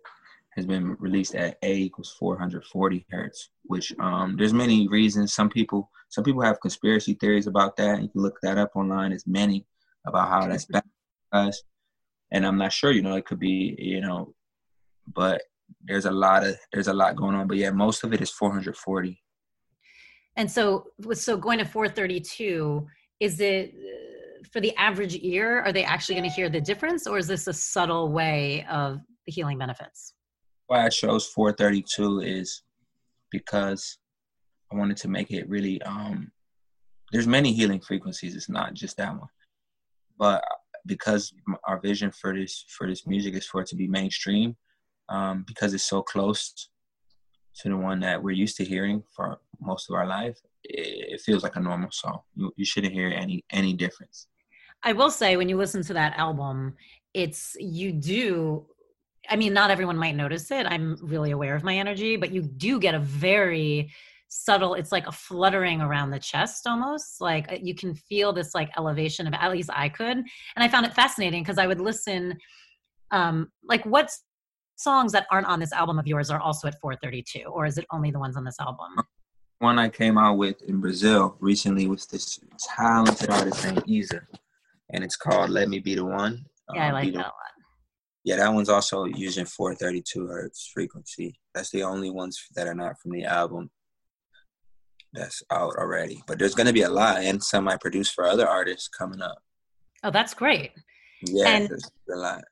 [0.55, 5.33] has been released at A equals 440 hertz, which um, there's many reasons.
[5.33, 8.01] Some people some people have conspiracy theories about that.
[8.01, 9.11] You can look that up online.
[9.11, 9.65] There's many
[10.05, 10.83] about how that's bad
[11.31, 11.63] us.
[12.31, 14.33] And I'm not sure, you know, it could be, you know,
[15.13, 15.41] but
[15.83, 17.47] there's a lot of there's a lot going on.
[17.47, 19.21] But yeah, most of it is 440.
[20.35, 22.87] And so so going to 432,
[23.19, 23.73] is it
[24.51, 27.47] for the average ear, are they actually going to hear the difference or is this
[27.47, 30.13] a subtle way of the healing benefits?
[30.71, 32.63] why I chose 432 is
[33.29, 33.97] because
[34.71, 35.81] I wanted to make it really.
[35.81, 36.31] Um,
[37.11, 38.37] there's many healing frequencies.
[38.37, 39.27] It's not just that one,
[40.17, 40.41] but
[40.85, 41.33] because
[41.67, 44.55] our vision for this for this music is for it to be mainstream,
[45.09, 46.69] um, because it's so close
[47.59, 51.21] to the one that we're used to hearing for most of our life, it, it
[51.21, 52.19] feels like a normal song.
[52.35, 54.27] You, you shouldn't hear any any difference.
[54.83, 56.75] I will say when you listen to that album,
[57.13, 58.65] it's you do
[59.29, 60.65] I mean, not everyone might notice it.
[60.65, 63.91] I'm really aware of my energy, but you do get a very
[64.33, 68.55] subtle it's like a fluttering around the chest almost like uh, you can feel this
[68.55, 71.81] like elevation of at least i could and i found it fascinating because i would
[71.81, 72.37] listen
[73.11, 74.09] um like what
[74.81, 77.85] songs that aren't on this album of yours are also at 432 or is it
[77.91, 78.87] only the ones on this album
[79.59, 82.39] one i came out with in brazil recently was this
[82.75, 84.21] talented artist named isa
[84.93, 87.51] and it's called let me be the one yeah i um, like that one
[88.23, 91.39] yeah, that one's also using 432 hertz frequency.
[91.55, 93.71] That's the only ones that are not from the album
[95.13, 96.21] that's out already.
[96.27, 99.39] But there's gonna be a lot, and some I produce for other artists coming up.
[100.03, 100.71] Oh, that's great.
[101.23, 102.43] Yeah, and, there's a lot.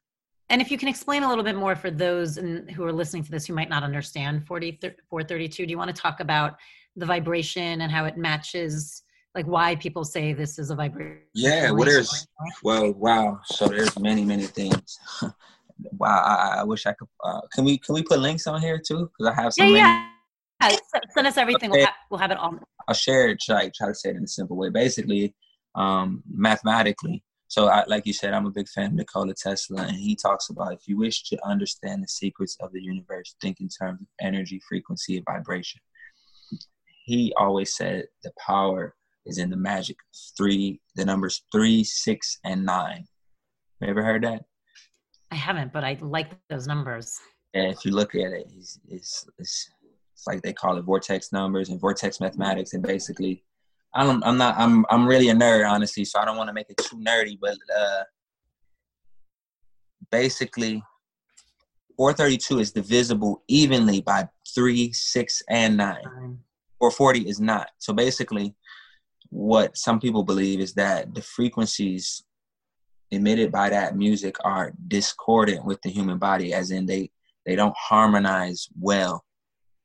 [0.49, 3.23] And if you can explain a little bit more for those in, who are listening
[3.23, 6.57] to this who might not understand 40, 432, do you want to talk about
[6.95, 9.03] the vibration and how it matches?
[9.35, 12.25] like why people say this is a vibration yeah well there's
[12.63, 14.97] well wow so there's many many things
[15.97, 17.07] wow, I, I wish I could.
[17.23, 19.09] Uh, can we can we put links on here too?
[19.17, 19.67] Because I have some.
[19.67, 20.09] Yeah,
[20.61, 20.75] yeah.
[21.13, 21.71] Send us everything.
[21.71, 22.57] We'll, ha- we'll have it all.
[22.87, 23.39] I'll share it.
[23.39, 24.69] Try try to say it in a simple way.
[24.69, 25.33] Basically,
[25.75, 27.23] um, mathematically.
[27.49, 30.51] So, I, like you said, I'm a big fan of Nikola Tesla, and he talks
[30.51, 34.07] about if you wish to understand the secrets of the universe, think in terms of
[34.21, 35.81] energy, frequency, and vibration.
[37.05, 38.93] He always said the power
[39.25, 39.97] is in the magic
[40.37, 43.05] three, the numbers three, six, and nine.
[43.81, 44.43] You ever heard that?
[45.31, 47.17] I haven't, but I like those numbers.
[47.55, 49.69] And if you look at it, it's, it's, it's,
[50.13, 52.73] it's like they call it vortex numbers and vortex mathematics.
[52.73, 53.43] And basically,
[53.93, 54.23] I don't.
[54.23, 54.55] I'm not.
[54.57, 54.85] I'm.
[54.89, 56.05] I'm really a nerd, honestly.
[56.05, 58.03] So I don't want to make it too nerdy, but uh,
[60.11, 60.83] basically,
[61.97, 66.03] 432 is divisible evenly by three, six, and nine.
[66.79, 67.69] 440 is not.
[67.79, 68.55] So basically,
[69.29, 72.23] what some people believe is that the frequencies
[73.11, 77.09] emitted by that music are discordant with the human body, as in they
[77.45, 79.25] they don't harmonize well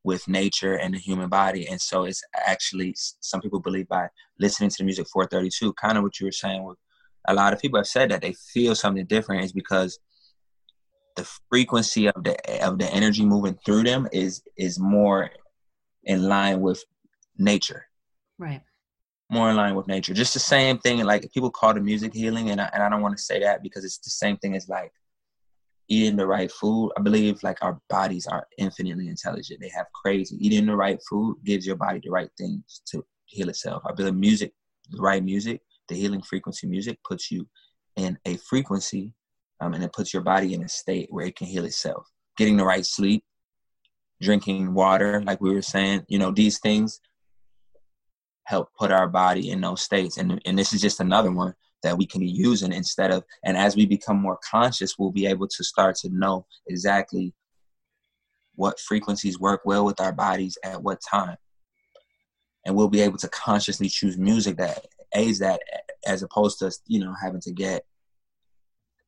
[0.05, 1.67] with nature and the human body.
[1.67, 6.05] And so it's actually some people believe by listening to the music 432, kind of
[6.05, 6.79] what you were saying with
[7.27, 9.99] a lot of people have said that they feel something different is because
[11.17, 15.31] the frequency of the of the energy moving through them is is more
[16.05, 16.85] in line with
[17.38, 17.87] nature.
[18.38, 18.61] Right.
[19.31, 20.12] More in line with nature.
[20.12, 23.01] Just the same thing like people call the music healing and I, and I don't
[23.01, 24.93] want to say that because it's the same thing as like
[25.88, 26.92] eating the right food.
[26.97, 29.61] I believe like our bodies are infinitely intelligent.
[29.61, 33.49] They have crazy eating the right food gives your body the right things to heal
[33.49, 33.83] itself.
[33.87, 34.53] I believe music,
[34.90, 37.47] the right music, the healing frequency music puts you
[37.97, 39.12] in a frequency
[39.61, 42.07] um, and it puts your body in a state where it can heal itself.
[42.37, 43.25] Getting the right sleep,
[44.20, 47.01] drinking water, like we were saying, you know, these things
[48.44, 50.16] help put our body in those states.
[50.16, 53.57] And and this is just another one that we can be using instead of and
[53.57, 57.33] as we become more conscious we'll be able to start to know exactly
[58.57, 61.37] what frequencies work well with our bodies at what time.
[62.64, 65.61] And we'll be able to consciously choose music that aids that
[66.07, 67.85] as opposed to you know having to get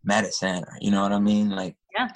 [0.04, 1.50] medicine or you know what i mean?
[1.50, 2.08] Like yeah.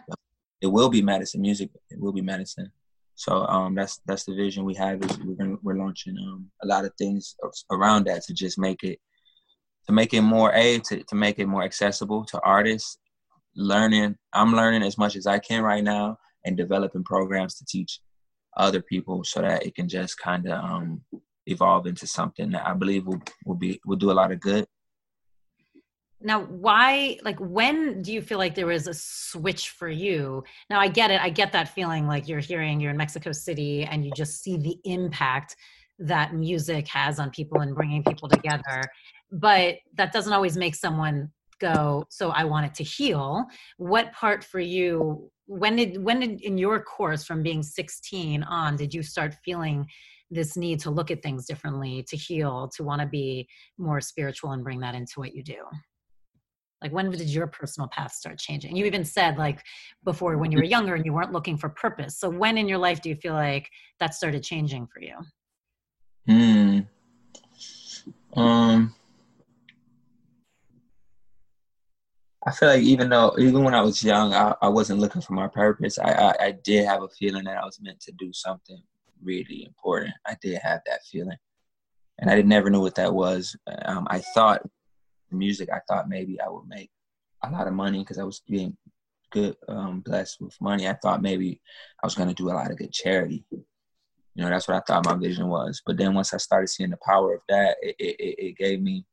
[0.60, 2.70] it will be medicine music it will be medicine.
[3.14, 6.66] So um that's that's the vision we have is we're gonna, we're launching um a
[6.66, 7.36] lot of things
[7.70, 8.98] around that to just make it
[9.90, 12.98] to make it more a to, to make it more accessible to artists.
[13.56, 17.98] Learning i'm learning as much as i can right now and developing programs to teach
[18.56, 21.02] other people so that it can just kind of um,
[21.46, 24.64] evolve into something that i believe will, will be will do a lot of good.
[26.20, 30.44] Now why like when do you feel like there was a switch for you?
[30.70, 33.82] Now i get it i get that feeling like you're hearing you're in mexico city
[33.82, 35.56] and you just see the impact
[36.00, 38.82] that music has on people and bringing people together
[39.32, 43.44] but that doesn't always make someone go so i want it to heal.
[43.76, 48.76] What part for you when did when did in your course from being 16 on
[48.76, 49.86] did you start feeling
[50.30, 54.52] this need to look at things differently to heal to want to be more spiritual
[54.52, 55.62] and bring that into what you do?
[56.80, 58.74] Like when did your personal path start changing?
[58.74, 59.62] You even said like
[60.04, 62.18] before when you were younger and you weren't looking for purpose.
[62.18, 65.16] So when in your life do you feel like that started changing for you?
[66.26, 66.80] Hmm.
[68.40, 68.94] Um
[72.46, 75.34] I feel like even though even when I was young, I, I wasn't looking for
[75.34, 75.98] my purpose.
[75.98, 78.80] I, I, I did have a feeling that I was meant to do something
[79.22, 80.14] really important.
[80.26, 81.36] I did have that feeling,
[82.18, 83.54] and I didn't never knew what that was.
[83.84, 84.62] Um, I thought
[85.30, 85.68] music.
[85.70, 86.90] I thought maybe I would make
[87.42, 88.76] a lot of money because I was being
[89.30, 90.88] good, um, blessed with money.
[90.88, 91.60] I thought maybe
[92.02, 93.44] I was going to do a lot of good charity.
[93.50, 93.64] You
[94.44, 95.82] know, that's what I thought my vision was.
[95.84, 99.04] But then once I started seeing the power of that, it, it, it gave me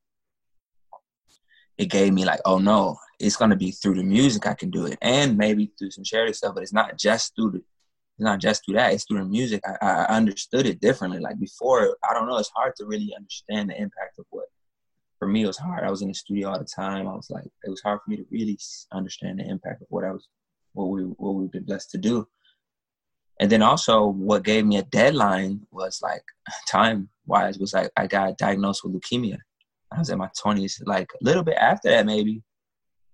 [1.77, 4.85] it gave me like, oh no, it's gonna be through the music I can do
[4.85, 6.55] it, and maybe through some charity stuff.
[6.55, 8.93] But it's not just through the, it's not just through that.
[8.93, 9.61] It's through the music.
[9.65, 11.19] I, I understood it differently.
[11.19, 12.37] Like before, I don't know.
[12.37, 14.45] It's hard to really understand the impact of what.
[15.19, 15.83] For me, it was hard.
[15.83, 17.07] I was in the studio all the time.
[17.07, 18.59] I was like, it was hard for me to really
[18.91, 20.27] understand the impact of what I was,
[20.73, 22.27] what we, what we've been blessed to do.
[23.39, 26.23] And then also, what gave me a deadline was like
[26.67, 29.39] time wise was like I got diagnosed with leukemia
[29.91, 32.41] I was in my twenties, like a little bit after that, maybe.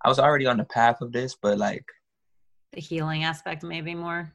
[0.04, 1.86] I was already on the path of this, but like
[2.74, 4.34] the healing aspect, maybe more.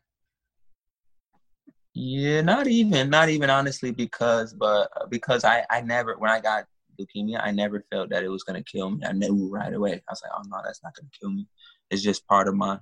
[1.95, 6.65] Yeah, not even, not even honestly, because but because I I never when I got
[7.01, 9.05] leukemia, I never felt that it was gonna kill me.
[9.05, 9.95] I knew right away.
[9.95, 11.47] I was like, oh no, that's not gonna kill me.
[11.91, 12.79] It's just part of my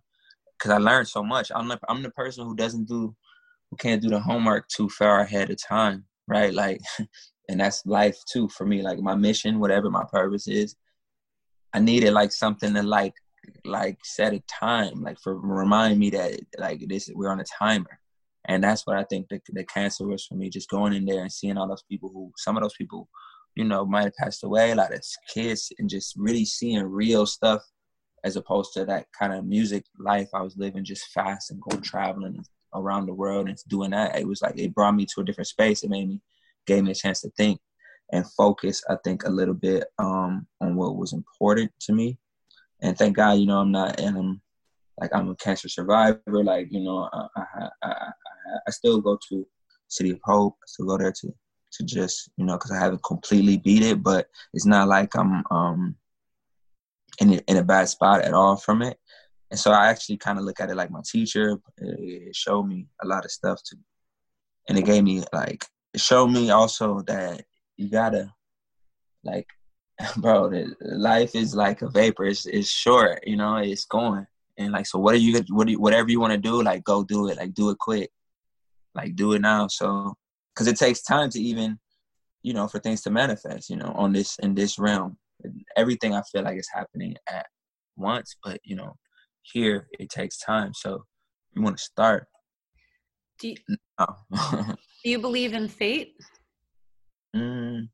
[0.58, 1.50] because I learned so much.
[1.54, 3.14] I'm the I'm the person who doesn't do
[3.70, 6.52] who can't do the homework too far ahead of time, right?
[6.52, 6.80] Like
[7.48, 8.82] and that's life too for me.
[8.82, 10.76] Like my mission, whatever my purpose is,
[11.72, 13.14] I needed like something to like
[13.64, 18.01] like set a time, like for remind me that like this we're on a timer.
[18.49, 21.20] And that's what I think the, the cancer was for me, just going in there
[21.22, 23.09] and seeing all those people who some of those people,
[23.55, 27.26] you know, might have passed away, a lot of kids, and just really seeing real
[27.26, 27.62] stuff
[28.24, 31.82] as opposed to that kind of music life I was living just fast and going
[31.82, 32.44] traveling
[32.74, 34.18] around the world and doing that.
[34.18, 35.82] It was like it brought me to a different space.
[35.82, 36.20] It made me
[36.66, 37.60] gave me a chance to think
[38.12, 42.18] and focus, I think, a little bit um, on what was important to me.
[42.82, 44.40] And thank God, you know, I'm not, and I'm
[45.00, 46.44] like, I'm a cancer survivor.
[46.44, 48.10] Like, you know, I, I, I,
[48.66, 49.46] I still go to
[49.88, 50.56] City of Hope.
[50.62, 51.34] I still go there to
[51.72, 55.44] to just you know because I haven't completely beat it, but it's not like I'm
[55.50, 55.96] um
[57.20, 58.98] in in a bad spot at all from it.
[59.50, 61.58] And so I actually kind of look at it like my teacher.
[61.78, 63.76] It showed me a lot of stuff to,
[64.68, 65.64] and it gave me like
[65.97, 67.42] it showed me also that
[67.78, 68.32] you gotta
[69.24, 69.47] like,
[70.18, 72.26] bro, life is like a vapor.
[72.26, 73.57] It's it's short, you know.
[73.57, 74.26] It's going,
[74.59, 75.42] and like so, what are you?
[75.49, 77.38] What do you, whatever you want to do, like go do it.
[77.38, 78.11] Like do it quick,
[78.94, 79.68] like do it now.
[79.68, 80.14] So,
[80.55, 81.78] because it takes time to even,
[82.42, 83.70] you know, for things to manifest.
[83.70, 85.16] You know, on this in this realm,
[85.78, 87.47] everything I feel like is happening at
[87.97, 88.97] once, but you know
[89.42, 90.74] here it takes time.
[90.74, 91.05] So
[91.55, 92.26] you want to start.
[93.38, 93.57] Do you,
[93.99, 94.74] no.
[95.07, 96.16] do you believe in fate?
[97.36, 97.88] Mm.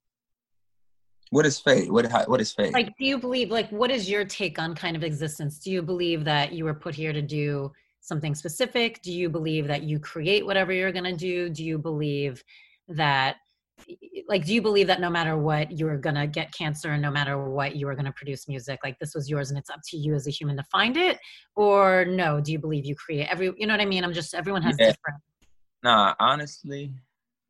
[1.29, 1.93] What is fate?
[1.93, 2.73] What what is fate?
[2.73, 3.51] Like, do you believe?
[3.51, 5.59] Like, what is your take on kind of existence?
[5.59, 9.03] Do you believe that you were put here to do something specific?
[9.03, 11.51] Do you believe that you create whatever you're going to do?
[11.51, 12.43] Do you believe
[12.89, 13.37] that
[14.29, 17.11] like do you believe that no matter what you're going to get cancer and no
[17.11, 19.81] matter what you are going to produce music like this was yours and it's up
[19.85, 21.19] to you as a human to find it
[21.57, 24.35] or no do you believe you create every you know what i mean i'm just
[24.35, 24.87] everyone has yeah.
[24.87, 25.21] different
[25.83, 26.93] nah honestly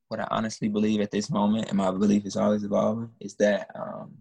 [0.08, 3.70] what i honestly believe at this moment and my belief is always evolving is that
[3.74, 4.18] um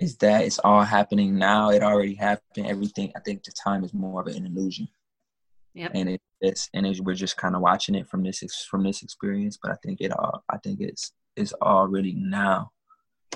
[0.00, 3.92] is that it's all happening now it already happened everything i think the time is
[3.92, 4.88] more of an illusion
[5.78, 5.92] Yep.
[5.94, 9.02] And it, it's and it, we're just kind of watching it from this from this
[9.02, 9.58] experience.
[9.62, 12.72] But I think it all I think it's it's already now.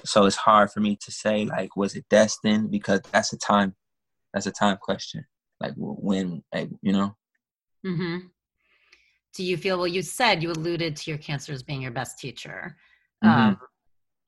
[0.05, 3.76] So it's hard for me to say like was it destined because that's a time
[4.35, 5.24] that's a time question.
[5.62, 7.16] Like when like you know.
[7.84, 8.18] hmm
[9.34, 9.86] Do you feel well?
[9.86, 12.76] You said you alluded to your cancer as being your best teacher.
[13.24, 13.40] Mm-hmm.
[13.40, 13.58] Um,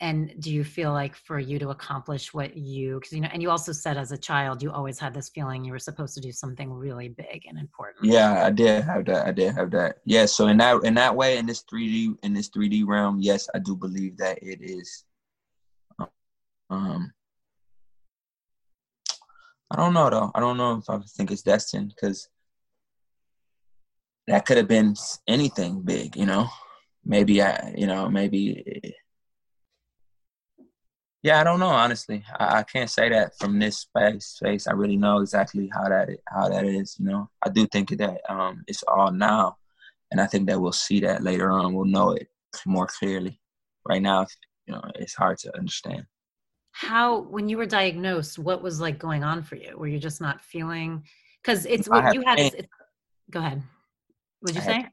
[0.01, 3.41] and do you feel like for you to accomplish what you because you know and
[3.41, 6.21] you also said as a child you always had this feeling you were supposed to
[6.21, 9.99] do something really big and important yeah i did have that i did have that
[10.05, 13.49] yeah so in that in that way in this 3d in this 3d realm yes
[13.55, 15.05] i do believe that it is
[16.71, 17.13] um
[19.71, 22.29] i don't know though i don't know if i think it's destined because
[24.27, 24.95] that could have been
[25.29, 26.49] anything big you know
[27.05, 28.95] maybe i you know maybe
[31.25, 31.69] yeah, I don't know.
[31.69, 34.27] Honestly, I, I, can't say that from this space.
[34.27, 36.97] Space, I really know exactly how that how that is.
[36.99, 39.57] You know, I do think that um, it's all now,
[40.11, 41.73] and I think that we'll see that later on.
[41.73, 42.29] We'll know it
[42.67, 43.41] more clearly.
[43.89, 44.27] Right now,
[44.67, 46.05] you know, it's hard to understand.
[46.77, 49.79] How, when you were diagnosed, what was like going on for you?
[49.79, 51.05] Were you just not feeling?
[51.41, 52.41] Because it's what you had.
[52.41, 52.57] It's,
[53.31, 53.63] go ahead.
[54.41, 54.73] What'd you I say?
[54.83, 54.91] Had,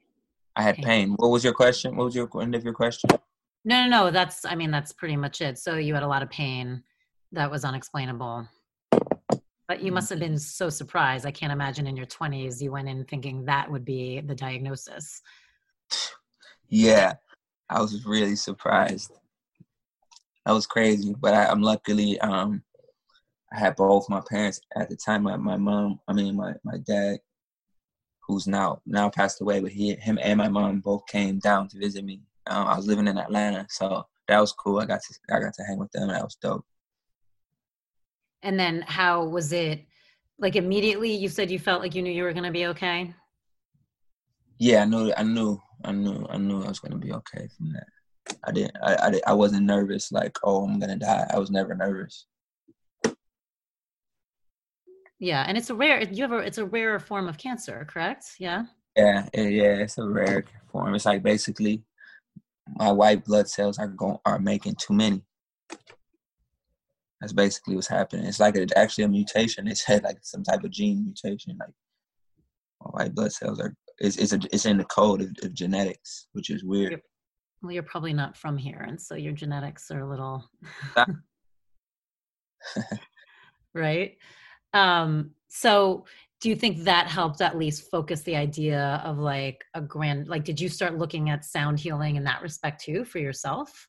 [0.56, 1.16] I had pain.
[1.16, 1.96] What was your question?
[1.96, 3.10] What was your end of your question?
[3.66, 4.12] No, no, no.
[4.12, 5.58] That's, I mean, that's pretty much it.
[5.58, 6.84] So you had a lot of pain
[7.32, 8.48] that was unexplainable.
[8.92, 9.96] But you mm-hmm.
[9.96, 11.26] must have been so surprised.
[11.26, 15.24] I can't imagine in your 20s you went in thinking that would be the diagnosis.
[16.70, 17.14] Yeah,
[17.72, 19.14] I was really surprised.
[20.46, 22.64] That was crazy, but I, am luckily um,
[23.54, 25.24] I had both my parents at the time.
[25.24, 27.20] My, my mom, I mean my my dad,
[28.28, 31.78] who's now now passed away, but he him and my mom both came down to
[31.78, 34.80] visit me um, I was living in Atlanta, so that was cool.
[34.80, 36.08] I got to I got to hang with them.
[36.08, 36.66] That was dope.
[38.44, 39.86] And then, how was it?
[40.40, 43.14] Like immediately, you said you felt like you knew you were gonna be okay.
[44.58, 45.14] Yeah, I knew.
[45.16, 45.62] I knew.
[45.84, 46.26] I knew.
[46.30, 47.88] I knew I was gonna be okay from that.
[48.44, 48.78] I didn't.
[48.84, 48.94] I.
[48.96, 50.12] I, I wasn't nervous.
[50.12, 51.28] Like, oh, I'm gonna die.
[51.32, 52.28] I was never nervous.
[55.20, 56.02] Yeah, and it's a rare.
[56.04, 56.38] You have a.
[56.38, 58.26] It's a rarer form of cancer, correct?
[58.40, 58.66] Yeah.
[58.96, 60.94] Yeah, yeah, it's a rare form.
[60.96, 61.84] It's like basically
[62.76, 65.22] my white blood cells are going are making too many.
[67.20, 68.26] That's basically what's happening.
[68.26, 69.68] It's like it's actually a mutation.
[69.68, 71.58] It's had like some type of gene mutation.
[71.58, 71.74] Like
[72.80, 76.50] white blood cells are it's it's, a, it's in the code of, of genetics, which
[76.50, 77.02] is weird.
[77.62, 80.50] Well, you're probably not from here, and so your genetics are a little
[83.74, 84.18] right.
[84.74, 86.06] Um, so
[86.42, 90.44] do you think that helped at least focus the idea of like a grand like
[90.44, 93.88] did you start looking at sound healing in that respect too for yourself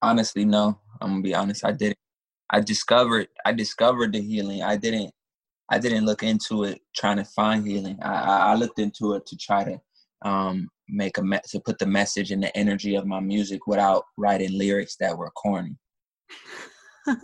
[0.00, 1.98] honestly no i'm gonna be honest i didn't
[2.50, 5.10] i discovered i discovered the healing i didn't
[5.70, 9.36] i didn't look into it trying to find healing i i looked into it to
[9.36, 9.78] try to
[10.28, 14.04] um make a me- to put the message and the energy of my music without
[14.16, 15.76] writing lyrics that were corny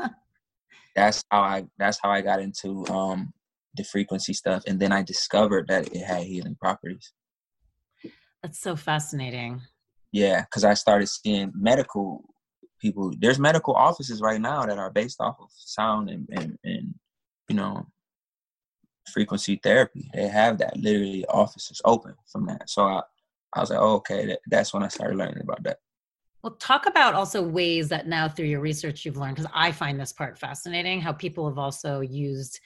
[0.96, 3.32] that's how i that's how i got into um
[3.74, 7.12] the frequency stuff, and then I discovered that it had healing properties.
[8.42, 9.60] That's so fascinating.
[10.12, 12.24] Yeah, because I started seeing medical
[12.80, 13.12] people.
[13.18, 16.94] There's medical offices right now that are based off of sound and and, and
[17.48, 17.86] you know
[19.12, 20.10] frequency therapy.
[20.14, 22.68] They have that literally offices open from that.
[22.68, 23.02] So I,
[23.54, 25.78] I was like, oh, okay, that, that's when I started learning about that.
[26.42, 30.00] Well, talk about also ways that now through your research you've learned, because I find
[30.00, 32.60] this part fascinating, how people have also used,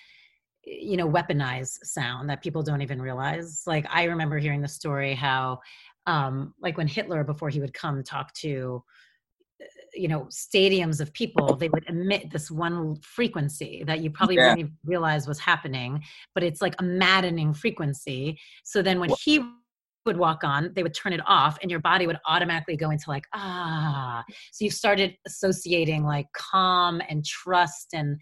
[0.64, 3.62] you know, weaponized sound that people don't even realize.
[3.66, 5.60] Like I remember hearing the story how,
[6.06, 8.84] um, like when Hitler, before he would come talk to,
[9.94, 14.50] you know, stadiums of people, they would emit this one frequency that you probably yeah.
[14.50, 16.02] wouldn't realize was happening,
[16.34, 18.38] but it's like a maddening frequency.
[18.64, 19.44] So then when he
[20.06, 23.08] would walk on, they would turn it off, and your body would automatically go into
[23.08, 24.24] like, ah.
[24.52, 28.20] So you started associating like calm and trust and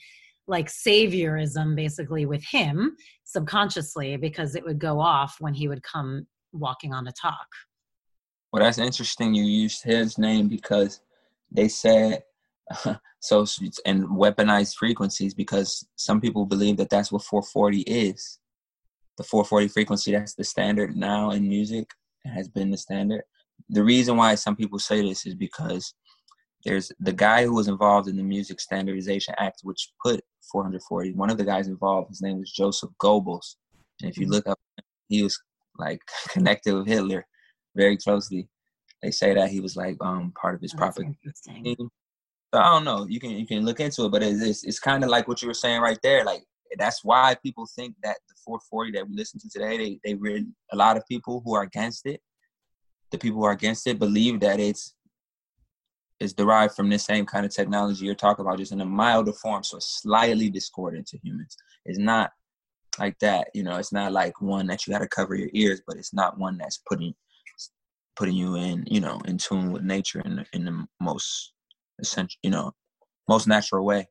[0.49, 6.26] like saviorism basically with him subconsciously because it would go off when he would come
[6.53, 7.47] walking on to talk.
[8.53, 9.35] Well, that's interesting.
[9.35, 11.01] You used his name because
[11.51, 12.22] they said
[13.20, 13.47] so
[13.87, 18.39] and weaponized frequencies because some people believe that that's what 440 is
[19.19, 21.89] the 440 frequency that's the standard now in music
[22.25, 23.23] has been the standard
[23.69, 25.95] the reason why some people say this is because
[26.65, 31.31] there's the guy who was involved in the music standardization act which put 440 one
[31.31, 33.57] of the guys involved his name was joseph goebbels
[34.01, 34.35] and if you mm-hmm.
[34.35, 34.59] look up
[35.09, 35.39] he was
[35.79, 37.27] like connected with hitler
[37.77, 38.49] very closely
[39.03, 41.17] they say that he was like um part of his oh, propaganda
[42.55, 43.07] so I don't know.
[43.09, 45.41] You can you can look into it, but it's it's, it's kind of like what
[45.41, 46.25] you were saying right there.
[46.25, 46.45] Like
[46.79, 50.47] that's why people think that the 440 that we listen to today, they they really
[50.73, 52.20] a lot of people who are against it,
[53.11, 54.95] the people who are against it believe that it's
[56.20, 59.33] is derived from the same kind of technology you're talking about, just in a milder
[59.33, 61.57] form, so slightly discordant to humans.
[61.85, 62.31] It's not
[62.99, 63.77] like that, you know.
[63.77, 66.59] It's not like one that you got to cover your ears, but it's not one
[66.59, 67.14] that's putting
[68.14, 71.53] putting you in, you know, in tune with nature in in the most
[72.01, 72.73] essential, you know,
[73.29, 74.07] most natural way.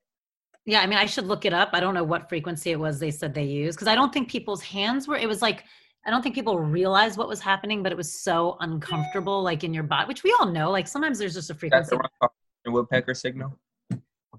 [0.66, 1.70] Yeah, I mean, I should look it up.
[1.74, 4.30] I don't know what frequency it was they said they used because I don't think
[4.30, 5.18] people's hands were.
[5.18, 5.64] It was like
[6.06, 9.44] I don't think people realized what was happening, but it was so uncomfortable, mm.
[9.44, 10.72] like in your body, which we all know.
[10.72, 11.90] Like sometimes there's just a frequency.
[11.90, 13.60] That's the Russian woodpecker signal.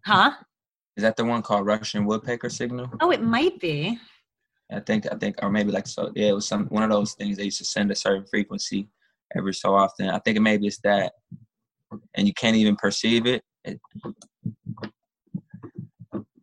[0.05, 0.33] Huh?
[0.97, 2.91] Is that the one called Russian woodpecker signal?
[3.01, 3.99] Oh, it might be.
[4.71, 6.11] I think I think, or maybe like so.
[6.15, 8.89] Yeah, it was some one of those things they used to send a certain frequency
[9.37, 10.09] every so often.
[10.09, 11.13] I think maybe it's that,
[12.15, 13.43] and you can't even perceive it.
[13.65, 13.81] it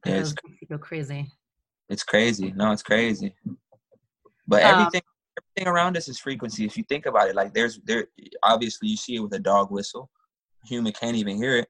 [0.09, 0.33] yeah, it's,
[0.69, 1.31] go crazy.
[1.89, 2.53] It's crazy.
[2.55, 3.33] No, it's crazy.
[4.47, 5.01] But um, everything
[5.39, 6.65] everything around us is frequency.
[6.65, 8.07] If you think about it, like there's there
[8.43, 10.09] obviously you see it with a dog whistle.
[10.65, 11.67] Human can't even hear it.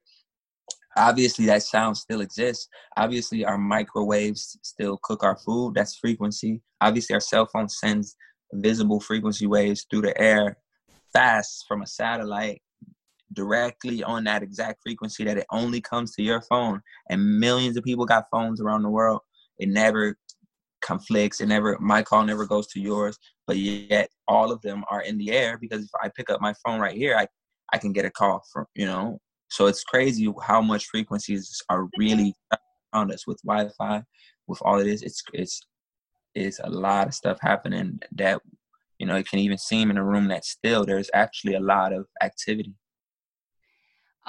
[0.98, 2.68] Obviously that sound still exists.
[2.98, 5.76] Obviously our microwaves still cook our food.
[5.76, 6.62] That's frequency.
[6.82, 8.16] Obviously our cell phone sends
[8.54, 10.58] visible frequency waves through the air
[11.14, 12.62] fast from a satellite
[13.34, 16.82] directly on that exact frequency that it only comes to your phone.
[17.10, 19.22] And millions of people got phones around the world.
[19.58, 20.18] It never
[20.82, 21.42] conflicts.
[21.42, 23.18] It never my call never goes to yours.
[23.48, 26.54] But yet all of them are in the air because if i pick up my
[26.64, 27.28] phone right here i
[27.74, 29.20] i can get a call from you know?
[29.50, 32.36] So it's crazy how much frequencies are really
[32.94, 34.04] around us with wi-fi
[34.48, 35.02] with all of this.
[35.02, 35.62] It's it's
[36.36, 38.42] it's a lot of stuff happening that
[39.00, 41.94] you know it can even seem in a room that still there's actually a lot
[41.94, 42.74] of activity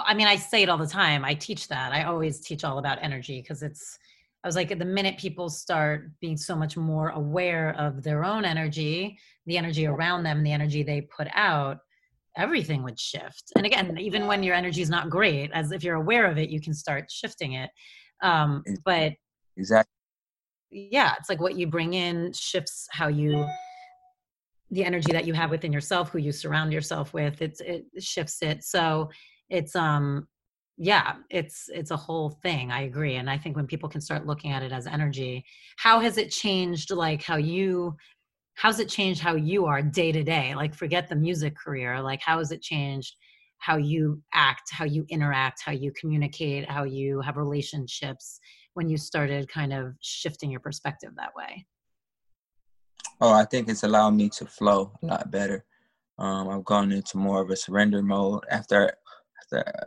[0.06, 1.24] I mean, I say it all the time.
[1.24, 1.92] I teach that.
[1.92, 3.98] I always teach all about energy because it's,
[4.42, 8.44] I was like, the minute people start being so much more aware of their own
[8.44, 11.78] energy, the energy around them, the energy they put out,
[12.36, 13.52] everything would shift.
[13.56, 16.48] And again, even when your energy is not great, as if you're aware of it,
[16.48, 17.70] you can start shifting it.
[18.22, 19.12] Um, but
[19.56, 19.92] exactly,
[20.70, 23.46] yeah, it's like what you bring in shifts how you
[24.70, 27.42] the energy that you have within yourself, who you surround yourself with.
[27.42, 28.62] It's it shifts it.
[28.62, 29.10] So
[29.50, 30.26] it's um
[30.78, 34.26] yeah it's it's a whole thing i agree and i think when people can start
[34.26, 35.44] looking at it as energy
[35.76, 37.94] how has it changed like how you
[38.60, 40.54] how's it changed how you are day to day?
[40.54, 43.16] Like forget the music career like how has it changed
[43.56, 48.38] how you act how you interact how you communicate how you have relationships
[48.74, 51.66] when you started kind of shifting your perspective that way?
[53.18, 55.64] Oh i think it's allowed me to flow a lot better.
[56.18, 58.92] Um, i've gone into more of a surrender mode after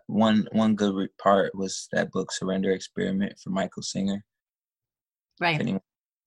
[0.07, 4.23] one one good part was that book Surrender Experiment for Michael Singer.
[5.39, 5.55] Right.
[5.55, 5.81] If anyone,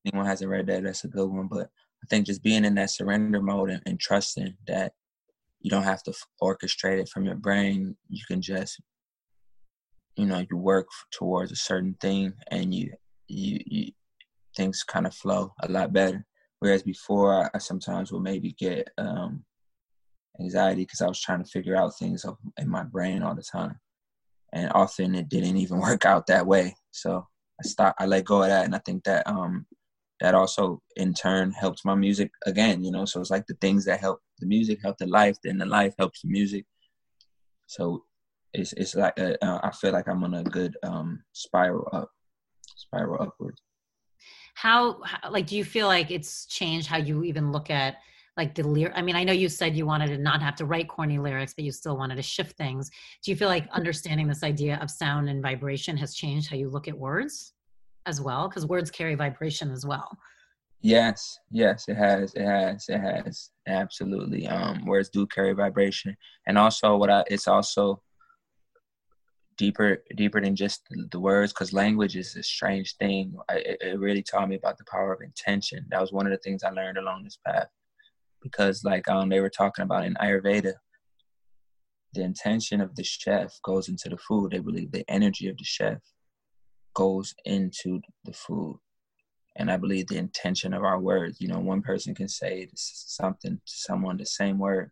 [0.05, 1.49] anyone hasn't read that, that's a good one.
[1.49, 1.69] But
[2.03, 4.93] I think just being in that surrender mode and, and trusting that
[5.61, 6.13] you don't have to
[6.43, 7.97] orchestrate it from your brain.
[8.09, 8.81] You can just,
[10.17, 12.93] you know, you work towards a certain thing, and you
[13.29, 13.93] you, you
[14.57, 16.25] things kind of flow a lot better.
[16.61, 19.45] Whereas before, I, I sometimes will maybe get um,
[20.41, 22.25] anxiety because I was trying to figure out things
[22.59, 23.79] in my brain all the time.
[24.53, 26.75] And often it didn't even work out that way.
[26.91, 27.27] So
[27.61, 28.65] I stopped, I let go of that.
[28.65, 29.67] And I think that um,
[30.21, 33.05] that also in turn helps my music again, you know.
[33.05, 35.95] So it's like the things that help the music help the life, then the life
[35.99, 36.65] helps the music.
[37.67, 38.05] So
[38.53, 42.11] it's it's like a, uh, I feel like I'm on a good um, spiral up,
[42.77, 43.61] spiral upwards.
[44.55, 47.97] How, how like do you feel like it's changed how you even look at
[48.37, 50.67] like the lyric i mean i know you said you wanted to not have to
[50.67, 52.91] write corny lyrics but you still wanted to shift things.
[53.23, 56.69] Do you feel like understanding this idea of sound and vibration has changed how you
[56.69, 57.55] look at words
[58.05, 58.49] as well?
[58.49, 60.17] Because words carry vibration as well.
[60.83, 63.51] Yes yes it has it has it has.
[63.67, 64.47] Absolutely.
[64.47, 66.17] Um words do carry vibration.
[66.47, 68.03] And also what i it's also
[69.57, 73.35] deeper deeper than just the words because language is a strange thing.
[73.49, 75.87] I, it really taught me about the power of intention.
[75.89, 77.69] That was one of the things i learned along this path
[78.43, 80.75] because like um they were talking about in ayurveda
[82.15, 85.65] the intention of the chef goes into the food they believe the energy of the
[85.65, 85.99] chef
[86.95, 88.79] goes into the food
[89.57, 93.57] and i believe the intention of our words you know one person can say something
[93.67, 94.91] to someone the same word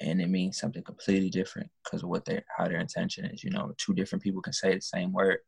[0.00, 3.42] and it means something completely different because of what their how their intention is.
[3.42, 5.38] You know, two different people can say the same word,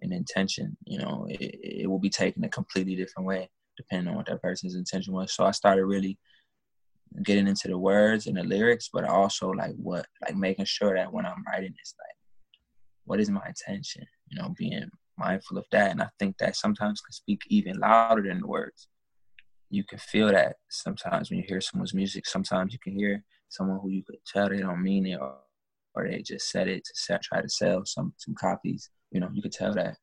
[0.00, 4.16] and intention, you know, it, it will be taken a completely different way depending on
[4.16, 5.34] what that person's intention was.
[5.34, 6.18] So I started really
[7.22, 11.12] getting into the words and the lyrics, but also like what, like making sure that
[11.12, 12.16] when I'm writing, it's like,
[13.04, 14.04] what is my intention?
[14.28, 15.92] You know, being mindful of that.
[15.92, 18.88] And I think that sometimes can speak even louder than the words.
[19.70, 22.26] You can feel that sometimes when you hear someone's music.
[22.26, 25.36] Sometimes you can hear someone who you could tell they don't mean it or,
[25.94, 28.90] or they just said it to sell, try to sell some some copies.
[29.10, 29.96] You know, you could tell that.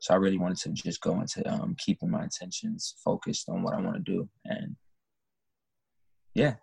[0.00, 3.74] So I really wanted to just go into um, keeping my intentions focused on what
[3.74, 4.76] I want to do, and
[6.38, 6.54] yeah.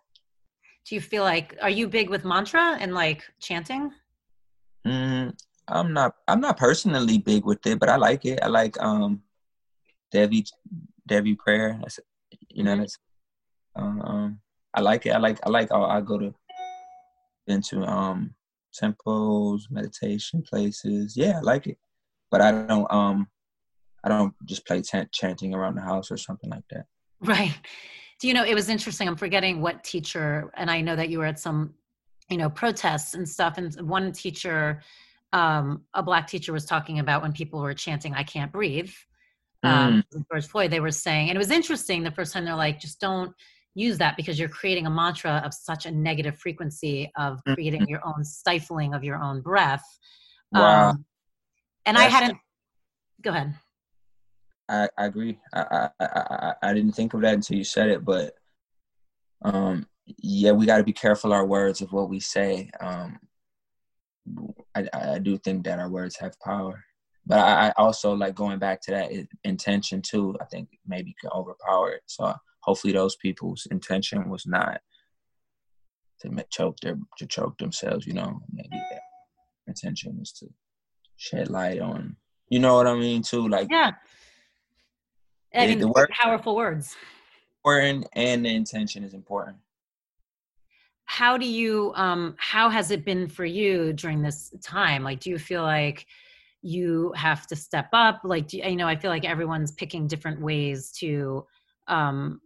[0.86, 3.92] Do you feel like are you big with mantra and like chanting?
[4.86, 5.36] Mm,
[5.68, 6.14] I'm not.
[6.28, 8.38] I'm not personally big with it, but I like it.
[8.42, 9.22] I like um,
[10.12, 10.46] Devi
[11.06, 11.78] Devi prayer.
[11.80, 11.98] That's
[12.48, 12.80] you know mm-hmm.
[12.80, 12.98] that's
[13.74, 14.40] um
[14.74, 15.10] I like it.
[15.10, 16.34] I like I like I, I go to
[17.46, 18.34] into um
[18.72, 21.16] temples, meditation places.
[21.16, 21.78] Yeah, I like it.
[22.30, 23.28] But I don't um
[24.04, 26.86] I don't just play t- chanting around the house or something like that.
[27.20, 27.58] Right.
[28.20, 29.08] Do you know it was interesting.
[29.08, 31.74] I'm forgetting what teacher and I know that you were at some
[32.28, 34.82] you know protests and stuff and one teacher
[35.32, 38.92] um a black teacher was talking about when people were chanting I can't breathe.
[39.62, 40.24] Um mm.
[40.30, 43.00] George Floyd they were saying and it was interesting the first time they're like just
[43.00, 43.32] don't
[43.76, 47.90] use that because you're creating a mantra of such a negative frequency of creating mm-hmm.
[47.90, 49.84] your own stifling of your own breath.
[50.50, 50.90] Wow.
[50.90, 51.04] Um,
[51.84, 52.38] and That's I hadn't.
[53.20, 53.54] Go ahead.
[54.68, 55.38] I, I agree.
[55.52, 58.34] I, I, I I didn't think of that until you said it, but
[59.42, 62.70] um, yeah, we got to be careful our words of what we say.
[62.80, 63.18] Um,
[64.74, 66.84] I, I do think that our words have power,
[67.26, 69.12] but I, I also like going back to that
[69.44, 70.36] intention too.
[70.40, 72.02] I think maybe can overpower it.
[72.06, 74.80] So hopefully those people's intention was not
[76.22, 78.06] to choke their to choke themselves.
[78.06, 79.00] You know, maybe their
[79.68, 80.46] intention was to
[81.16, 82.16] shed light on.
[82.48, 83.22] You know what I mean?
[83.22, 83.92] Too like yeah.
[85.56, 86.96] I mean, the word, powerful words.
[87.64, 89.56] Important, and the intention is important.
[91.04, 91.92] How do you?
[91.94, 95.02] Um, how has it been for you during this time?
[95.02, 96.06] Like, do you feel like
[96.62, 98.20] you have to step up?
[98.24, 101.46] Like, do, you know, I feel like everyone's picking different ways to
[101.86, 102.40] um,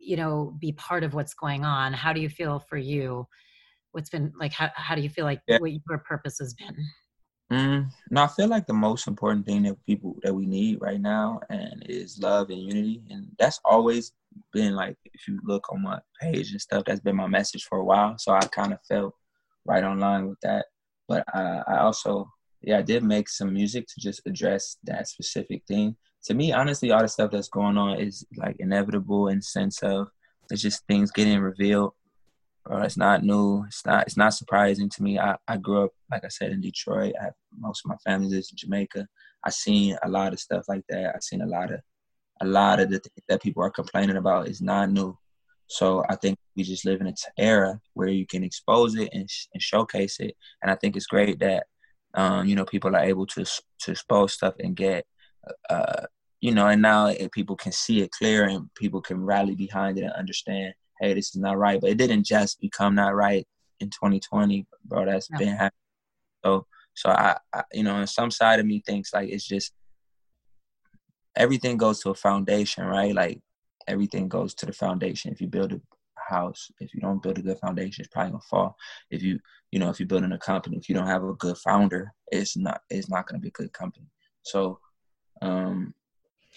[0.00, 3.26] you know be part of what's going on how do you feel for you
[3.92, 5.58] what's been like how, how do you feel like yeah.
[5.58, 6.74] what your purpose has been
[7.50, 11.00] mm, no i feel like the most important thing that people that we need right
[11.00, 13.02] now and is love and unity.
[13.10, 14.12] And that's always
[14.52, 17.78] been like if you look on my page and stuff that's been my message for
[17.78, 18.16] a while.
[18.18, 19.14] So i kind of felt
[19.64, 20.66] right on line with that.
[21.08, 22.30] But I, I also
[22.62, 25.96] yeah i did make some music to just address that specific thing.
[26.24, 30.08] To me, honestly, all the stuff that's going on is like inevitable in sense of
[30.50, 31.92] it's just things getting revealed.
[32.68, 33.64] It's not new.
[33.64, 34.06] It's not.
[34.06, 35.18] It's not surprising to me.
[35.18, 37.14] I, I grew up, like I said, in Detroit.
[37.20, 39.06] I most of my family lives in Jamaica.
[39.44, 41.14] I seen a lot of stuff like that.
[41.14, 41.80] I seen a lot of,
[42.42, 45.16] a lot of the things that people are complaining about is not new.
[45.68, 49.30] So I think we just live in an era where you can expose it and,
[49.30, 50.34] sh- and showcase it.
[50.62, 51.66] And I think it's great that
[52.14, 55.06] um, you know people are able to to expose stuff and get
[55.68, 56.06] uh,
[56.40, 60.04] you know, and now people can see it clear and people can rally behind it
[60.04, 61.80] and understand, hey, this is not right.
[61.80, 63.46] But it didn't just become not right
[63.80, 65.06] in 2020, bro.
[65.06, 65.38] That's no.
[65.38, 65.72] been happening.
[66.44, 69.72] So, so I, I, you know, and some side of me thinks like it's just
[71.36, 73.14] everything goes to a foundation, right?
[73.14, 73.40] Like
[73.86, 75.32] everything goes to the foundation.
[75.32, 75.80] If you build a
[76.28, 78.76] house, if you don't build a good foundation, it's probably gonna fall.
[79.10, 79.40] If you,
[79.70, 82.56] you know, if you're building a company, if you don't have a good founder, it's
[82.56, 84.06] not, it's not gonna be a good company.
[84.42, 84.80] So
[85.42, 85.94] um,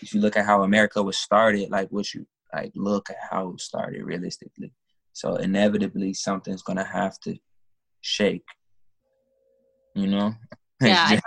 [0.01, 3.49] if you look at how America was started, like what you like look at how
[3.49, 4.71] it started realistically.
[5.13, 7.35] So inevitably something's gonna have to
[8.01, 8.45] shake.
[9.95, 10.33] You know?
[10.81, 11.05] Yeah.
[11.07, 11.21] I,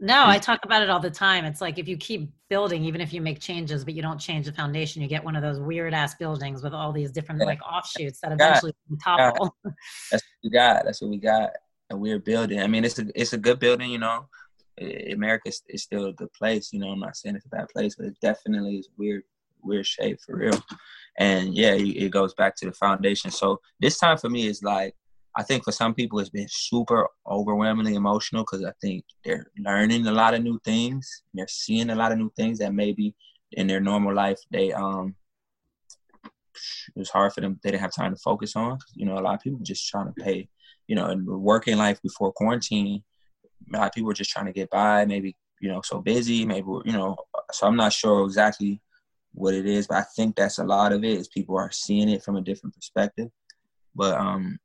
[0.00, 1.46] no, I talk about it all the time.
[1.46, 4.46] It's like if you keep building, even if you make changes, but you don't change
[4.46, 7.60] the foundation, you get one of those weird ass buildings with all these different like
[7.66, 9.56] offshoots that eventually topple.
[10.10, 10.84] That's what we got.
[10.84, 11.50] That's what we got.
[11.90, 12.60] A weird building.
[12.60, 13.90] I mean, it's a it's a good building.
[13.90, 14.28] You know,
[15.10, 16.72] America is, is still a good place.
[16.72, 19.22] You know, I'm not saying it's a bad place, but it definitely is weird
[19.62, 20.60] weird shape for real.
[21.18, 23.30] And yeah, it goes back to the foundation.
[23.30, 24.94] So this time for me is like
[25.36, 30.06] I think for some people it's been super overwhelmingly emotional because I think they're learning
[30.06, 31.22] a lot of new things.
[31.34, 33.14] They're seeing a lot of new things that maybe
[33.52, 35.14] in their normal life they um
[36.88, 37.58] it was hard for them.
[37.62, 38.78] They didn't have time to focus on.
[38.94, 40.48] You know, a lot of people just trying to pay.
[40.86, 43.02] You know, in working life before quarantine,
[43.72, 45.04] a lot of people were just trying to get by.
[45.04, 46.44] Maybe you know, so busy.
[46.44, 47.16] Maybe you know.
[47.52, 48.80] So I'm not sure exactly
[49.32, 51.18] what it is, but I think that's a lot of it.
[51.18, 53.28] Is people are seeing it from a different perspective.
[53.94, 54.58] But um,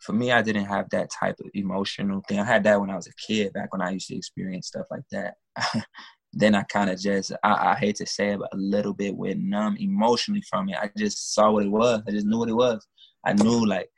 [0.00, 2.38] for me, I didn't have that type of emotional thing.
[2.38, 4.86] I had that when I was a kid, back when I used to experience stuff
[4.90, 5.34] like that.
[6.32, 9.16] then I kind of just, I, I, hate to say it, but a little bit
[9.16, 10.76] went numb emotionally from it.
[10.76, 12.02] I just saw what it was.
[12.06, 12.86] I just knew what it was.
[13.24, 13.88] I knew like,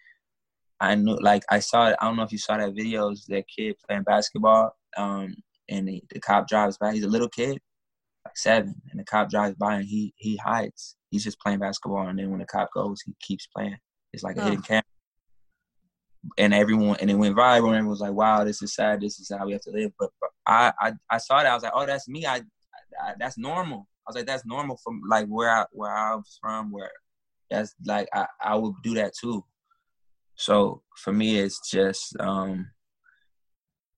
[0.81, 1.97] I knew like I saw it.
[2.01, 5.35] I don't know if you saw that videos that kid playing basketball, um,
[5.69, 6.95] and the, the cop drives by.
[6.95, 7.59] He's a little kid,
[8.39, 10.97] seven, and the cop drives by and he he hides.
[11.11, 13.79] He's just playing basketball, and then when the cop goes, he keeps playing.
[14.13, 14.45] It's like a oh.
[14.45, 14.83] hidden camera.
[16.37, 19.01] And everyone and it went viral and everyone was like wow this is sad.
[19.01, 19.93] This is how we have to live.
[19.99, 21.51] But, but I, I i saw that.
[21.51, 22.27] I was like oh that's me.
[22.27, 22.43] I,
[23.03, 23.87] I, that's normal.
[24.07, 26.91] I was like that's normal from like where i where i was from where
[27.51, 29.45] that's like i i would do that too.
[30.35, 32.71] So for me it's just um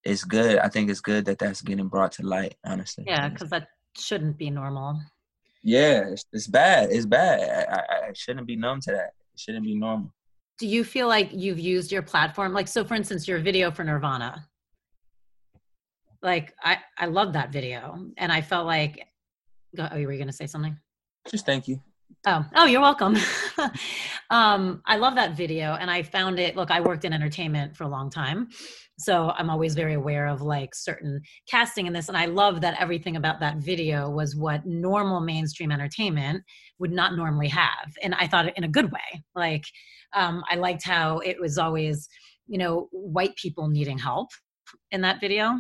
[0.05, 0.59] it's good.
[0.59, 3.05] I think it's good that that's getting brought to light honestly.
[3.07, 3.69] Yeah because that
[3.99, 5.01] shouldn't be normal.
[5.63, 7.69] Yeah it's, it's bad it's bad.
[7.69, 9.13] I, I, I shouldn't be numb to that.
[9.35, 10.13] It shouldn't be normal.
[10.59, 12.53] Do you feel like you've used your platform?
[12.53, 14.47] Like so for instance your video for nirvana.
[16.23, 19.07] Like i i love that video and i felt like
[19.79, 20.77] oh you were going to say something?
[21.29, 21.81] Just thank you
[22.27, 23.17] oh oh you're welcome
[24.31, 27.85] um i love that video and i found it look i worked in entertainment for
[27.85, 28.49] a long time
[28.99, 32.81] so i'm always very aware of like certain casting in this and i love that
[32.81, 36.43] everything about that video was what normal mainstream entertainment
[36.79, 39.65] would not normally have and i thought it in a good way like
[40.13, 42.09] um, I liked how it was always,
[42.47, 44.29] you know, white people needing help
[44.91, 45.59] in that video.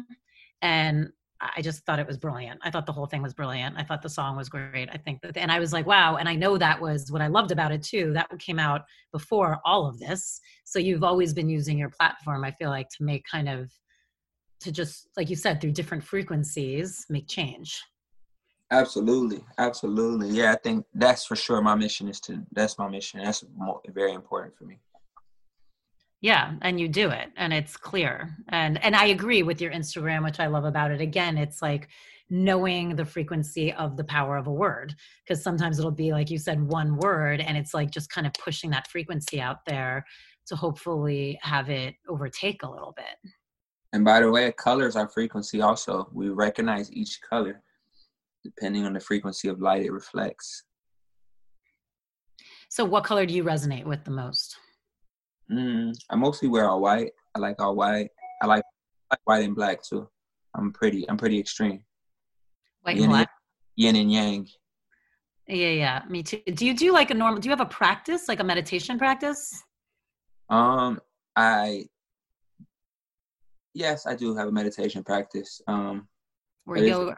[0.63, 1.09] And
[1.41, 2.61] I just thought it was brilliant.
[2.63, 3.77] I thought the whole thing was brilliant.
[3.79, 4.91] I thought the song was great.
[4.93, 6.17] I think that, and I was like, wow.
[6.17, 8.13] And I know that was what I loved about it too.
[8.13, 10.41] That came out before all of this.
[10.65, 13.71] So you've always been using your platform, I feel like, to make kind of,
[14.61, 17.81] to just, like you said, through different frequencies, make change.
[18.71, 20.29] Absolutely, absolutely.
[20.29, 21.61] Yeah, I think that's for sure.
[21.63, 22.43] My mission is to.
[22.53, 23.21] That's my mission.
[23.25, 23.43] That's
[23.89, 24.79] very important for me.
[26.21, 28.37] Yeah, and you do it, and it's clear.
[28.49, 31.01] And and I agree with your Instagram, which I love about it.
[31.01, 31.89] Again, it's like
[32.29, 34.95] knowing the frequency of the power of a word
[35.25, 38.33] because sometimes it'll be like you said one word and it's like just kind of
[38.35, 40.07] pushing that frequency out there
[40.47, 43.33] to hopefully have it overtake a little bit
[43.93, 47.65] and by the way colors are frequency also we recognize each color
[48.43, 50.65] depending on the frequency of light it reflects.
[52.69, 54.57] So, what color do you resonate with the most?
[55.51, 57.13] Mm, I mostly wear all white.
[57.35, 58.11] I like all white.
[58.43, 58.63] I like,
[59.11, 60.09] I like white and black too.
[60.55, 61.09] I'm pretty.
[61.09, 61.83] I'm pretty extreme.
[62.83, 63.31] White yin and black.
[63.77, 64.49] Yin and yang.
[65.47, 66.41] Yeah, yeah, me too.
[66.55, 67.41] Do you do like a normal?
[67.41, 69.63] Do you have a practice, like a meditation practice?
[70.49, 71.01] Um,
[71.37, 71.87] I
[73.75, 75.61] yes, I do have a meditation practice.
[75.67, 76.09] Um,
[76.67, 77.17] or yoga,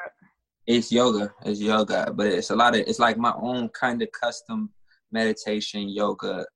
[0.67, 1.33] it's yoga.
[1.45, 2.81] It's yoga, but it's a lot of.
[2.87, 4.71] It's like my own kind of custom
[5.11, 6.47] meditation yoga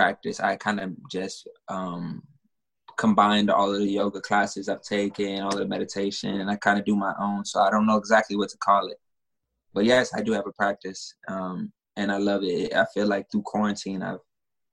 [0.00, 0.40] practice.
[0.40, 2.22] I kind of just um
[2.96, 6.84] combined all of the yoga classes I've taken, all the meditation, and I kind of
[6.84, 7.44] do my own.
[7.44, 8.98] So I don't know exactly what to call it.
[9.74, 12.74] But yes, I do have a practice, um, and I love it.
[12.74, 14.24] I feel like through quarantine, I've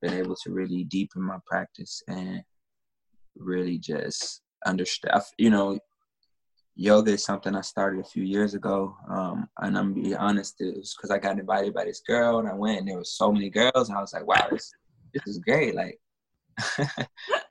[0.01, 2.41] been able to really deepen my practice and
[3.38, 5.21] really just understand.
[5.38, 5.80] You know,
[6.75, 8.95] yoga is something I started a few years ago.
[9.09, 12.47] Um, and I'm be honest, it was because I got invited by this girl, and
[12.47, 14.71] I went, and there was so many girls, and I was like, wow, this
[15.14, 15.76] this is great.
[15.76, 15.99] Like,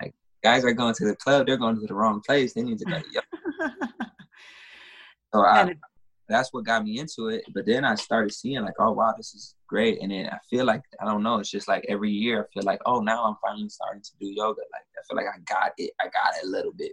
[0.01, 2.55] like guys are going to the club, they're going to the wrong place.
[2.55, 3.83] They need to go yoga.
[5.35, 5.75] so I,
[6.29, 7.45] that's what got me into it.
[7.55, 10.03] But then I started seeing like, oh wow, this is great.
[10.03, 12.65] And then I feel like I don't know, it's just like every year I feel
[12.65, 14.63] like, oh now I'm finally starting to do yoga.
[14.73, 15.93] Like I feel like I got it.
[16.01, 16.93] I got it a little bit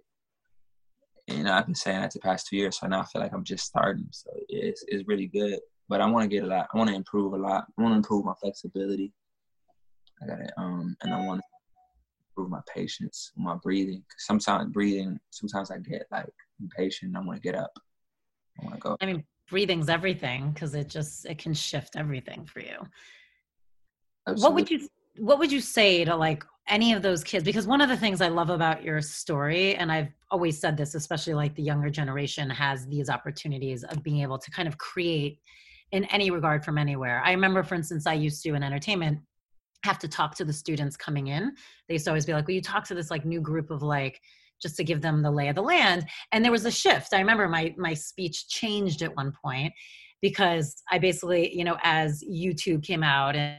[1.28, 3.34] you know, I've been saying that the past two years, so now I feel like
[3.34, 4.07] I'm just starting.
[4.11, 5.59] So it's it's really good.
[5.89, 6.68] but I want to get a lot.
[6.74, 7.66] I want to improve a lot.
[7.78, 9.14] I want to improve my flexibility.
[10.24, 10.51] I got it.
[10.57, 11.45] Um, and I want to
[12.30, 14.03] improve my patience, my breathing.
[14.17, 17.15] Sometimes breathing, sometimes I get like impatient.
[17.15, 17.71] I want to get up.
[18.59, 18.97] I want to go.
[19.01, 22.78] I mean, breathing's everything because it just it can shift everything for you.
[24.28, 24.43] Absolutely.
[24.43, 27.82] What would you What would you say to like any of those kids because one
[27.82, 31.53] of the things i love about your story and i've always said this especially like
[31.55, 35.39] the younger generation has these opportunities of being able to kind of create
[35.91, 39.19] in any regard from anywhere i remember for instance i used to in entertainment
[39.84, 41.53] have to talk to the students coming in.
[41.88, 43.81] They used to always be like well you talk to this like new group of
[43.81, 44.19] like
[44.61, 46.05] just to give them the lay of the land.
[46.31, 47.13] And there was a shift.
[47.13, 49.73] I remember my my speech changed at one point
[50.21, 53.57] because i basically you know as youtube came out and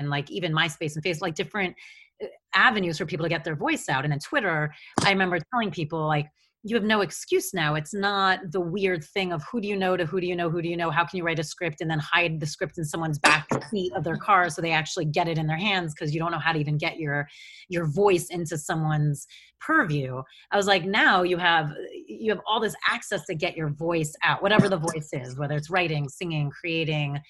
[0.00, 1.76] and like even MySpace and Facebook, like different
[2.20, 4.04] uh, avenues for people to get their voice out.
[4.04, 6.26] And then Twitter, I remember telling people like,
[6.62, 7.74] you have no excuse now.
[7.74, 10.50] It's not the weird thing of who do you know to who do you know,
[10.50, 12.76] who do you know, how can you write a script and then hide the script
[12.76, 15.94] in someone's back seat of their car so they actually get it in their hands
[15.94, 17.26] because you don't know how to even get your
[17.68, 19.26] your voice into someone's
[19.58, 20.22] purview.
[20.50, 21.72] I was like, now you have
[22.06, 25.56] you have all this access to get your voice out, whatever the voice is, whether
[25.56, 27.20] it's writing, singing, creating.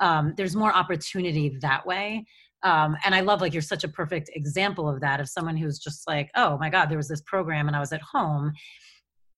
[0.00, 2.24] Um, there's more opportunity that way
[2.62, 5.78] um, and i love like you're such a perfect example of that of someone who's
[5.78, 8.52] just like oh my god there was this program and i was at home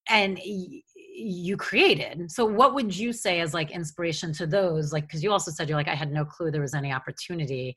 [0.09, 0.81] and y-
[1.15, 2.31] you created.
[2.31, 4.91] So what would you say as like inspiration to those?
[4.91, 7.75] Like because you also said you're like i had no clue there was any opportunity.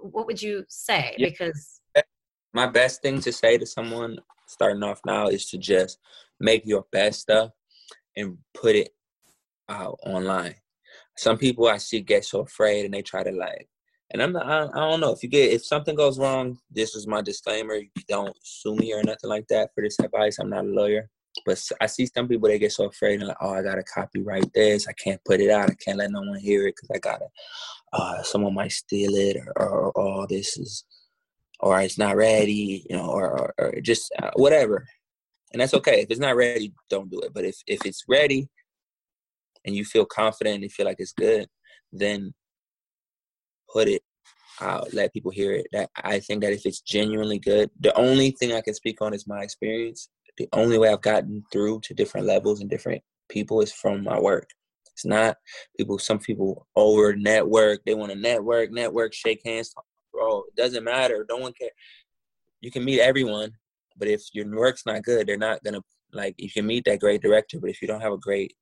[0.00, 1.14] What would you say?
[1.18, 1.28] Yeah.
[1.28, 1.80] because
[2.54, 5.98] my best thing to say to someone starting off now is to just
[6.40, 7.50] make your best stuff
[8.16, 8.90] and put it
[9.68, 10.54] out online.
[11.16, 13.68] Some people i see get so afraid and they try to like
[14.10, 16.58] and I'm not, I, I don't know if you get if something goes wrong.
[16.70, 17.74] This is my disclaimer.
[17.74, 20.38] You don't sue me or nothing like that for this advice.
[20.38, 21.08] I'm not a lawyer,
[21.44, 24.52] but I see some people they get so afraid and like, oh, I gotta copyright
[24.54, 24.88] this.
[24.88, 25.70] I can't put it out.
[25.70, 27.26] I can't let no one hear it because I gotta.
[27.92, 30.84] Uh, someone might steal it, or, or, or oh, this is,
[31.60, 34.86] or it's not ready, you know, or, or, or just uh, whatever.
[35.52, 36.02] And that's okay.
[36.02, 37.32] If it's not ready, don't do it.
[37.32, 38.48] But if if it's ready,
[39.64, 41.46] and you feel confident and you feel like it's good,
[41.92, 42.34] then
[43.72, 44.02] put it
[44.60, 45.66] out, let people hear it.
[45.72, 49.14] That I think that if it's genuinely good, the only thing I can speak on
[49.14, 50.08] is my experience.
[50.36, 54.18] The only way I've gotten through to different levels and different people is from my
[54.18, 54.48] work.
[54.92, 55.36] It's not
[55.76, 55.98] people.
[55.98, 57.80] Some people over network.
[57.84, 59.74] They want to network, network, shake hands.
[60.12, 61.24] Bro, it doesn't matter.
[61.28, 61.70] No one care.
[62.60, 63.52] You can meet everyone,
[63.96, 66.34] but if your work's not good, they're not gonna like.
[66.38, 68.54] You can meet that great director, but if you don't have a great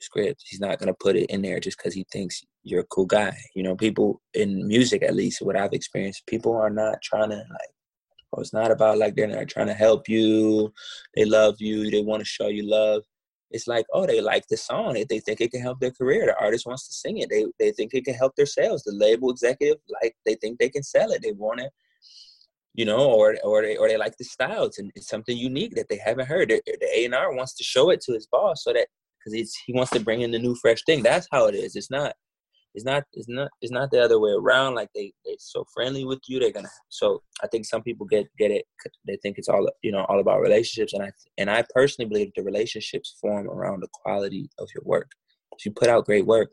[0.00, 0.44] script.
[0.46, 3.36] He's not gonna put it in there just because he thinks you're a cool guy.
[3.54, 7.36] You know, people in music, at least what I've experienced, people are not trying to
[7.36, 7.72] like.
[8.32, 10.72] Oh, it's not about like they're not trying to help you.
[11.14, 11.90] They love you.
[11.90, 13.04] They want to show you love.
[13.52, 14.94] It's like, oh, they like the song.
[14.94, 16.26] They, they think it can help their career.
[16.26, 17.30] The artist wants to sing it.
[17.30, 18.82] They they think it can help their sales.
[18.82, 21.22] The label executive like they think they can sell it.
[21.22, 21.70] They want it
[22.74, 25.88] you know, or or they or they like the styles and it's something unique that
[25.88, 26.48] they haven't heard.
[26.48, 28.88] The A and R wants to show it to his boss so that
[29.24, 31.02] because he wants to bring in the new fresh thing.
[31.02, 31.76] That's how it is.
[31.76, 32.14] It's not
[32.74, 34.74] it's not it's not it's not the other way around.
[34.74, 36.40] Like they they're so friendly with you.
[36.40, 36.68] They're gonna.
[36.88, 38.64] So I think some people get get it.
[39.06, 40.92] They think it's all you know all about relationships.
[40.92, 45.10] And I and I personally believe the relationships form around the quality of your work.
[45.56, 46.50] If you put out great work,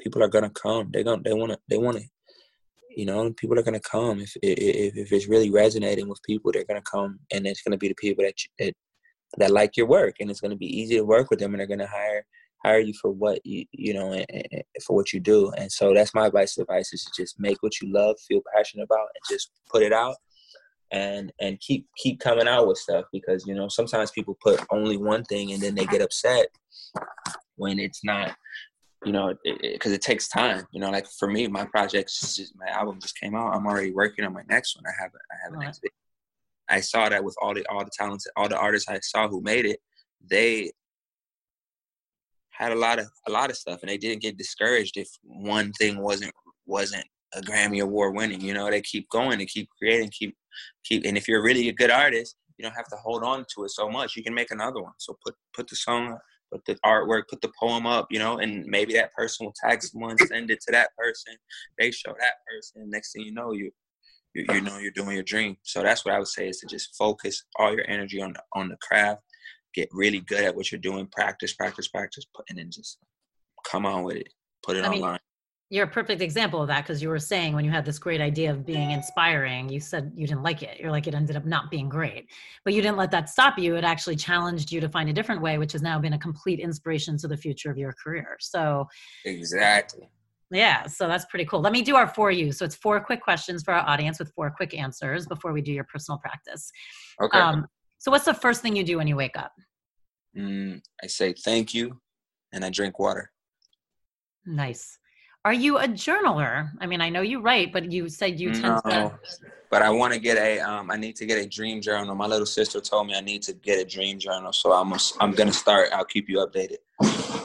[0.00, 0.90] people are gonna come.
[0.92, 2.00] They're gonna they wanna they wanna.
[2.96, 6.50] You know, people are gonna come if if if it's really resonating with people.
[6.50, 8.74] They're gonna come, and it's gonna be the people that you, that
[9.38, 11.78] that like your work and it's to be easy to work with them and they're
[11.78, 12.26] to hire
[12.64, 15.50] hire you for what you you know and, and for what you do.
[15.56, 18.84] And so that's my advice advice is to just make what you love feel passionate
[18.84, 20.16] about and just put it out
[20.90, 24.96] and and keep keep coming out with stuff because you know sometimes people put only
[24.96, 26.48] one thing and then they get upset
[27.56, 28.34] when it's not
[29.04, 32.36] you know because it, it, it, takes time you know like for me my projects
[32.36, 33.54] just, my album just came out.
[33.54, 34.84] I'm already working on my next one.
[34.86, 35.80] I have i have a next
[36.70, 39.42] I saw that with all the all the talents, all the artists I saw who
[39.42, 39.80] made it,
[40.30, 40.70] they
[42.60, 45.72] had a lot of a lot of stuff, and they didn't get discouraged if one
[45.72, 46.32] thing wasn't
[46.66, 48.40] wasn't a Grammy award winning.
[48.40, 50.36] You know, they keep going, they keep creating, keep
[50.84, 51.04] keep.
[51.06, 53.70] And if you're really a good artist, you don't have to hold on to it
[53.70, 54.14] so much.
[54.14, 54.92] You can make another one.
[54.98, 56.18] So put put the song,
[56.52, 58.08] put the artwork, put the poem up.
[58.10, 61.34] You know, and maybe that person will tag someone, send it to that person.
[61.78, 62.90] They show that person.
[62.90, 63.70] Next thing you know, you
[64.34, 65.56] you, you know you're doing your dream.
[65.62, 68.42] So that's what I would say is to just focus all your energy on the,
[68.52, 69.22] on the craft,
[69.74, 72.98] get really good at what you're doing, practice, practice, practice, and then just
[73.66, 74.28] come on with it,
[74.62, 75.12] put it I online.
[75.12, 75.18] Mean,
[75.72, 78.20] you're a perfect example of that because you were saying when you had this great
[78.20, 80.80] idea of being inspiring, you said you didn't like it.
[80.80, 82.26] You're like, it ended up not being great.
[82.64, 83.76] But you didn't let that stop you.
[83.76, 86.58] It actually challenged you to find a different way, which has now been a complete
[86.58, 88.36] inspiration to the future of your career.
[88.40, 88.88] So,
[89.24, 90.10] exactly.
[90.50, 91.60] Yeah, so that's pretty cool.
[91.60, 92.50] Let me do our for you.
[92.50, 95.72] So it's four quick questions for our audience with four quick answers before we do
[95.72, 96.72] your personal practice.
[97.22, 97.38] Okay.
[97.38, 97.68] Um,
[98.00, 99.52] so, what's the first thing you do when you wake up?
[100.36, 102.00] Mm, I say thank you
[102.50, 103.30] and I drink water.
[104.46, 104.98] Nice.
[105.44, 106.70] Are you a journaler?
[106.80, 109.18] I mean, I know you write, but you said you tend no, to.
[109.70, 110.60] But I want to get a.
[110.60, 112.14] Um, I need to get a dream journal.
[112.14, 114.92] My little sister told me I need to get a dream journal, so I'm.
[114.92, 115.90] A, I'm gonna start.
[115.92, 116.78] I'll keep you updated.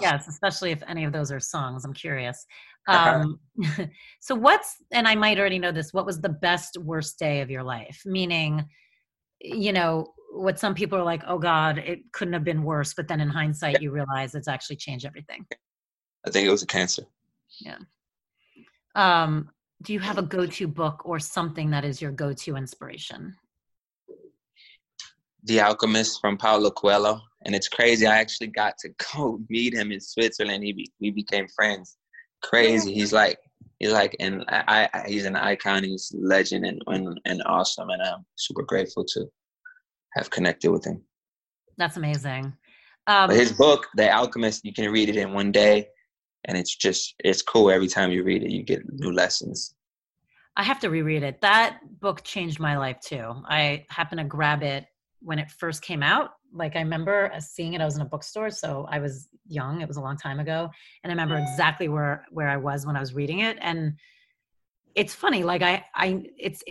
[0.02, 1.84] Yes, especially if any of those are songs.
[1.84, 2.46] I'm curious.
[2.88, 3.40] Um,
[4.20, 5.94] so what's and I might already know this.
[5.94, 8.02] What was the best worst day of your life?
[8.06, 8.66] Meaning,
[9.42, 12.94] you know, what some people are like, oh God, it couldn't have been worse.
[12.94, 15.46] But then in hindsight, you realize it's actually changed everything.
[16.26, 17.04] I think it was a cancer.
[17.60, 17.78] Yeah.
[18.96, 19.50] Um,
[19.82, 23.36] do you have a go-to book or something that is your go-to inspiration?
[25.44, 27.22] The Alchemist from Paulo Coelho.
[27.46, 28.08] And it's crazy.
[28.08, 30.64] I actually got to go meet him in Switzerland.
[30.64, 31.98] He be, we became friends.
[32.44, 32.94] Crazy.
[32.94, 33.38] He's like
[33.80, 35.84] he's like and I, I he's an icon.
[35.84, 37.90] He's legend and, and and awesome.
[37.90, 39.26] And I'm super grateful to
[40.16, 41.02] have connected with him.
[41.78, 42.54] That's amazing.
[43.08, 45.88] Um, his book, The Alchemist, you can read it in one day
[46.46, 49.76] and it's just it's cool every time you read it you get new lessons
[50.56, 54.64] i have to reread it that book changed my life too i happened to grab
[54.64, 54.86] it
[55.22, 58.50] when it first came out like i remember seeing it i was in a bookstore
[58.50, 60.70] so i was young it was a long time ago
[61.04, 63.94] and i remember exactly where where i was when i was reading it and
[64.96, 66.64] it's funny like i i it's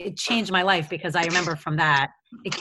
[0.00, 2.10] it changed my life because I remember from that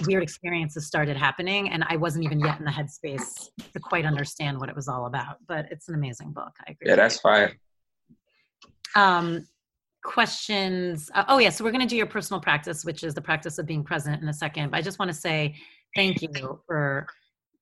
[0.05, 4.59] weird experiences started happening and I wasn't even yet in the headspace to quite understand
[4.59, 5.37] what it was all about.
[5.47, 6.51] But it's an amazing book.
[6.67, 6.89] I agree.
[6.89, 7.55] Yeah, that's fine.
[8.93, 9.47] Um,
[10.03, 11.09] questions.
[11.15, 13.57] Uh, oh yeah, so we're going to do your personal practice, which is the practice
[13.57, 14.71] of being present in a second.
[14.71, 15.55] But I just want to say
[15.95, 17.07] thank you for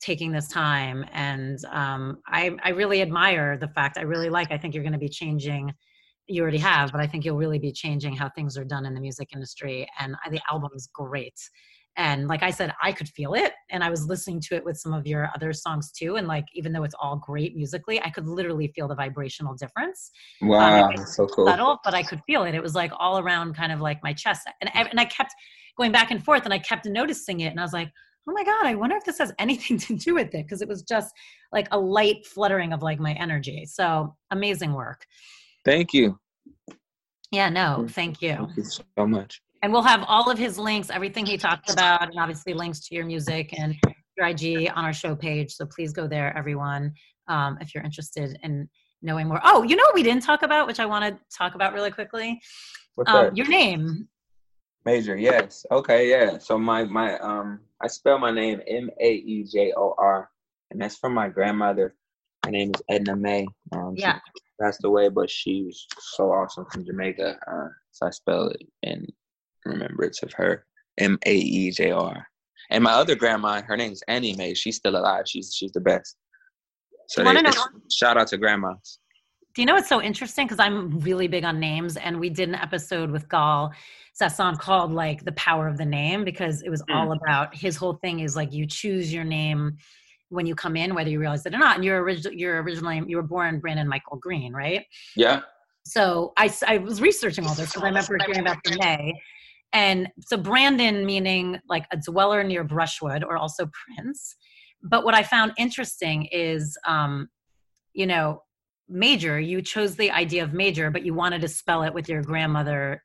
[0.02, 4.58] taking this time and um, I, I really admire the fact i really like i
[4.58, 5.74] think you're going to be changing
[6.28, 8.94] you already have, but I think you'll really be changing how things are done in
[8.94, 9.88] the music industry.
[10.00, 11.40] And the album is great.
[11.98, 13.54] And like I said, I could feel it.
[13.72, 16.18] And I was listening to it with some of your other songs too.
[16.18, 20.12] And like, even though it's all great musically, I could literally feel the vibrational difference.
[20.42, 20.90] Wow.
[20.90, 21.48] Um, so cool.
[21.48, 22.54] Subtle, but I could feel it.
[22.54, 24.48] It was like all around kind of like my chest.
[24.62, 25.34] And, and I kept
[25.76, 27.48] going back and forth and I kept noticing it.
[27.48, 27.90] And I was like,
[28.30, 30.48] oh my God, I wonder if this has anything to do with it.
[30.48, 31.12] Cause it was just
[31.52, 33.66] like a light fluttering of like my energy.
[33.66, 35.08] So amazing work.
[35.68, 36.18] Thank you.
[37.30, 38.36] Yeah, no, thank you.
[38.36, 39.42] Thank you so much.
[39.62, 42.96] And we'll have all of his links, everything he talked about, and obviously links to
[42.96, 43.76] your music and
[44.18, 45.52] your IG on our show page.
[45.52, 46.94] So please go there, everyone,
[47.28, 48.70] um, if you're interested in
[49.02, 49.42] knowing more.
[49.44, 51.92] Oh, you know what we didn't talk about, which I want to talk about really
[51.92, 52.40] quickly?
[52.96, 53.36] What's um, that?
[53.36, 54.08] Your name.
[54.86, 55.66] Maejor, yes.
[55.70, 56.38] Okay, yeah.
[56.38, 60.30] So my my um I spell my name M A E J O R,
[60.72, 61.94] and that's from my grandmother.
[62.46, 63.48] Her name is Edna Mae.
[63.74, 64.20] Um, yeah
[64.62, 65.86] passed away, but she was
[66.16, 67.38] so awesome from Jamaica.
[67.48, 69.06] Uh, so I spell it in
[69.66, 70.66] remembrance of her.
[70.98, 72.26] M A E J R.
[72.70, 74.54] And my other grandma, her name's Annie Mae.
[74.54, 75.24] She's still alive.
[75.28, 76.18] She's she's the best.
[77.10, 77.52] So they, know,
[77.92, 79.00] shout out to grandmas.
[79.56, 80.46] Do you know what's so interesting?
[80.46, 83.72] Because I'm really big on names, and we did an episode with Gal
[84.20, 86.96] Sasson called like the power of the name because it was mm.
[86.96, 89.78] all about his whole thing is like you choose your name
[90.30, 91.76] when you come in, whether you realize it or not.
[91.76, 94.86] And you're original, you're originally you were born Brandon Michael Green, right?
[95.16, 95.42] Yeah.
[95.86, 99.14] So I, I was researching all this because I remember hearing about the May.
[99.74, 104.36] And so Brandon meaning like a dweller near Brushwood or also Prince.
[104.84, 107.30] But what I found interesting is, um,
[107.94, 108.44] you know,
[108.90, 112.22] major, you chose the idea of major, but you wanted to spell it with your
[112.22, 113.00] grandmother's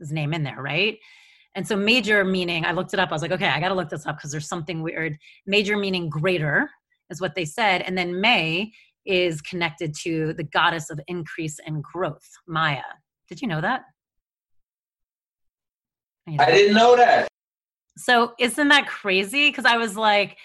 [0.00, 0.98] name in there, right?
[1.54, 3.10] And so major meaning, I looked it up.
[3.10, 5.16] I was like, okay, I got to look this up because there's something weird.
[5.46, 6.70] Major meaning greater
[7.10, 7.82] is what they said.
[7.82, 8.72] And then May
[9.04, 12.82] is connected to the goddess of increase and growth, Maya.
[13.28, 13.82] Did you know that?
[16.38, 17.26] I didn't know that.
[17.96, 19.48] So isn't that crazy?
[19.48, 20.36] Because I was like,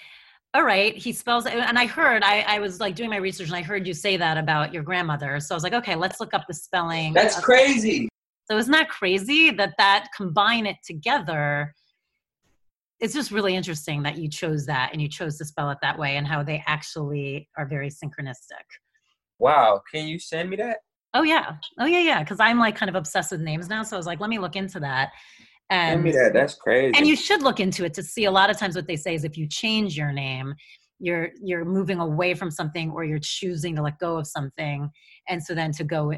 [0.56, 1.54] all right, he spells, it.
[1.54, 4.18] and I heard, I, I was like doing my research and I heard you say
[4.18, 5.40] that about your grandmother.
[5.40, 7.14] So I was like, okay, let's look up the spelling.
[7.14, 8.10] That's crazy.
[8.50, 11.74] So isn't that crazy that that combine it together?
[13.00, 15.98] It's just really interesting that you chose that and you chose to spell it that
[15.98, 18.64] way and how they actually are very synchronistic.
[19.40, 19.82] Wow.
[19.92, 20.78] Can you send me that?
[21.14, 21.56] Oh yeah.
[21.80, 22.24] Oh yeah, yeah.
[22.24, 23.84] Because I'm like kind of obsessed with names now.
[23.84, 25.12] So I was like, let me look into that.
[25.70, 26.34] And send me that.
[26.34, 26.94] That's crazy.
[26.98, 29.16] And you should look into it to see a lot of times what they say
[29.16, 30.54] is if you change your name,
[31.00, 34.90] you're you're moving away from something or you're choosing to let go of something
[35.28, 36.14] and so then to go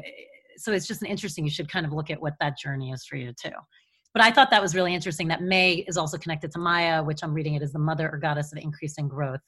[0.58, 3.04] so it's just an interesting you should kind of look at what that journey is
[3.04, 3.50] for you too.
[4.14, 7.22] But i thought that was really interesting that may is also connected to maya which
[7.22, 9.40] i'm reading it as the mother or goddess of increasing growth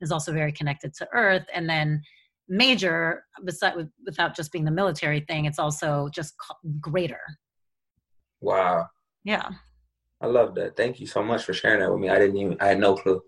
[0.00, 1.46] is also very connected to earth.
[1.54, 2.02] And then
[2.48, 6.34] major beside, without just being the military thing it's also just
[6.80, 7.20] greater.
[8.40, 8.86] Wow.
[9.24, 9.48] Yeah.
[10.20, 10.76] I love that.
[10.76, 12.08] Thank you so much for sharing that with me.
[12.08, 13.22] I didn't even i had no clue.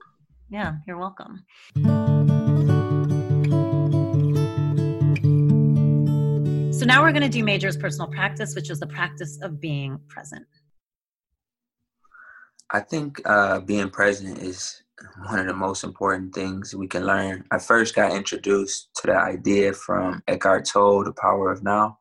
[0.51, 1.45] Yeah you're welcome
[6.81, 9.99] so now we're going to do Maejor's personal practice which is the practice of being
[10.09, 10.47] present
[12.71, 14.83] i think uh, being present is
[15.27, 17.45] one of the most important things we can learn.
[17.51, 21.99] I first got introduced to the idea from Eckhart Tolle, The Power of Now.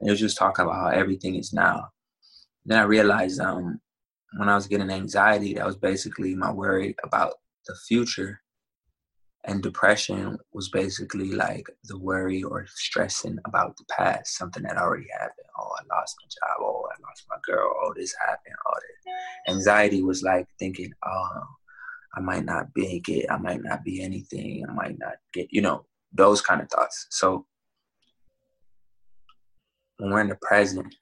[0.00, 1.88] It was just talking about how everything is now.
[2.64, 3.80] Then I realized um,
[4.36, 7.34] when I was getting anxiety, that was basically my worry about
[7.66, 8.40] the future.
[9.48, 15.06] And depression was basically like the worry or stressing about the past, something that already
[15.12, 15.46] happened.
[15.56, 16.58] Oh, I lost my job.
[16.60, 17.72] Oh, I lost my girl.
[17.82, 18.56] Oh, this happened.
[18.66, 19.54] Oh, this.
[19.54, 21.42] Anxiety was like thinking, oh,
[22.16, 23.26] I might not make it.
[23.30, 24.64] I might not be anything.
[24.68, 27.06] I might not get, you know, those kind of thoughts.
[27.10, 27.46] So
[29.98, 30.92] when we're in the present,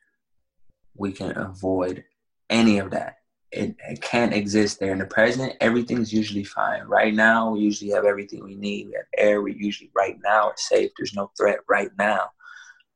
[0.95, 2.05] we can avoid
[2.51, 3.17] any of that.
[3.55, 5.55] It, it can't exist there in the present.
[5.61, 6.83] Everything's usually fine.
[6.85, 8.89] Right now, we usually have everything we need.
[8.89, 9.43] We have air.
[9.43, 10.91] We usually right now are safe.
[10.97, 12.31] There's no threat right now.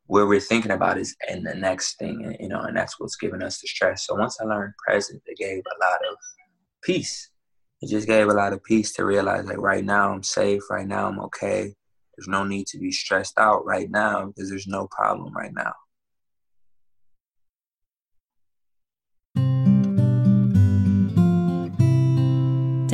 [0.07, 3.43] Where we're thinking about is in the next thing, you know, and that's what's giving
[3.43, 4.07] us the stress.
[4.07, 6.17] So once I learned present, it gave a lot of
[6.83, 7.31] peace
[7.81, 10.87] it just gave a lot of peace to realize like right now I'm safe, right
[10.87, 11.75] now I'm okay.
[12.17, 15.73] There's no need to be stressed out right now because there's no problem right now.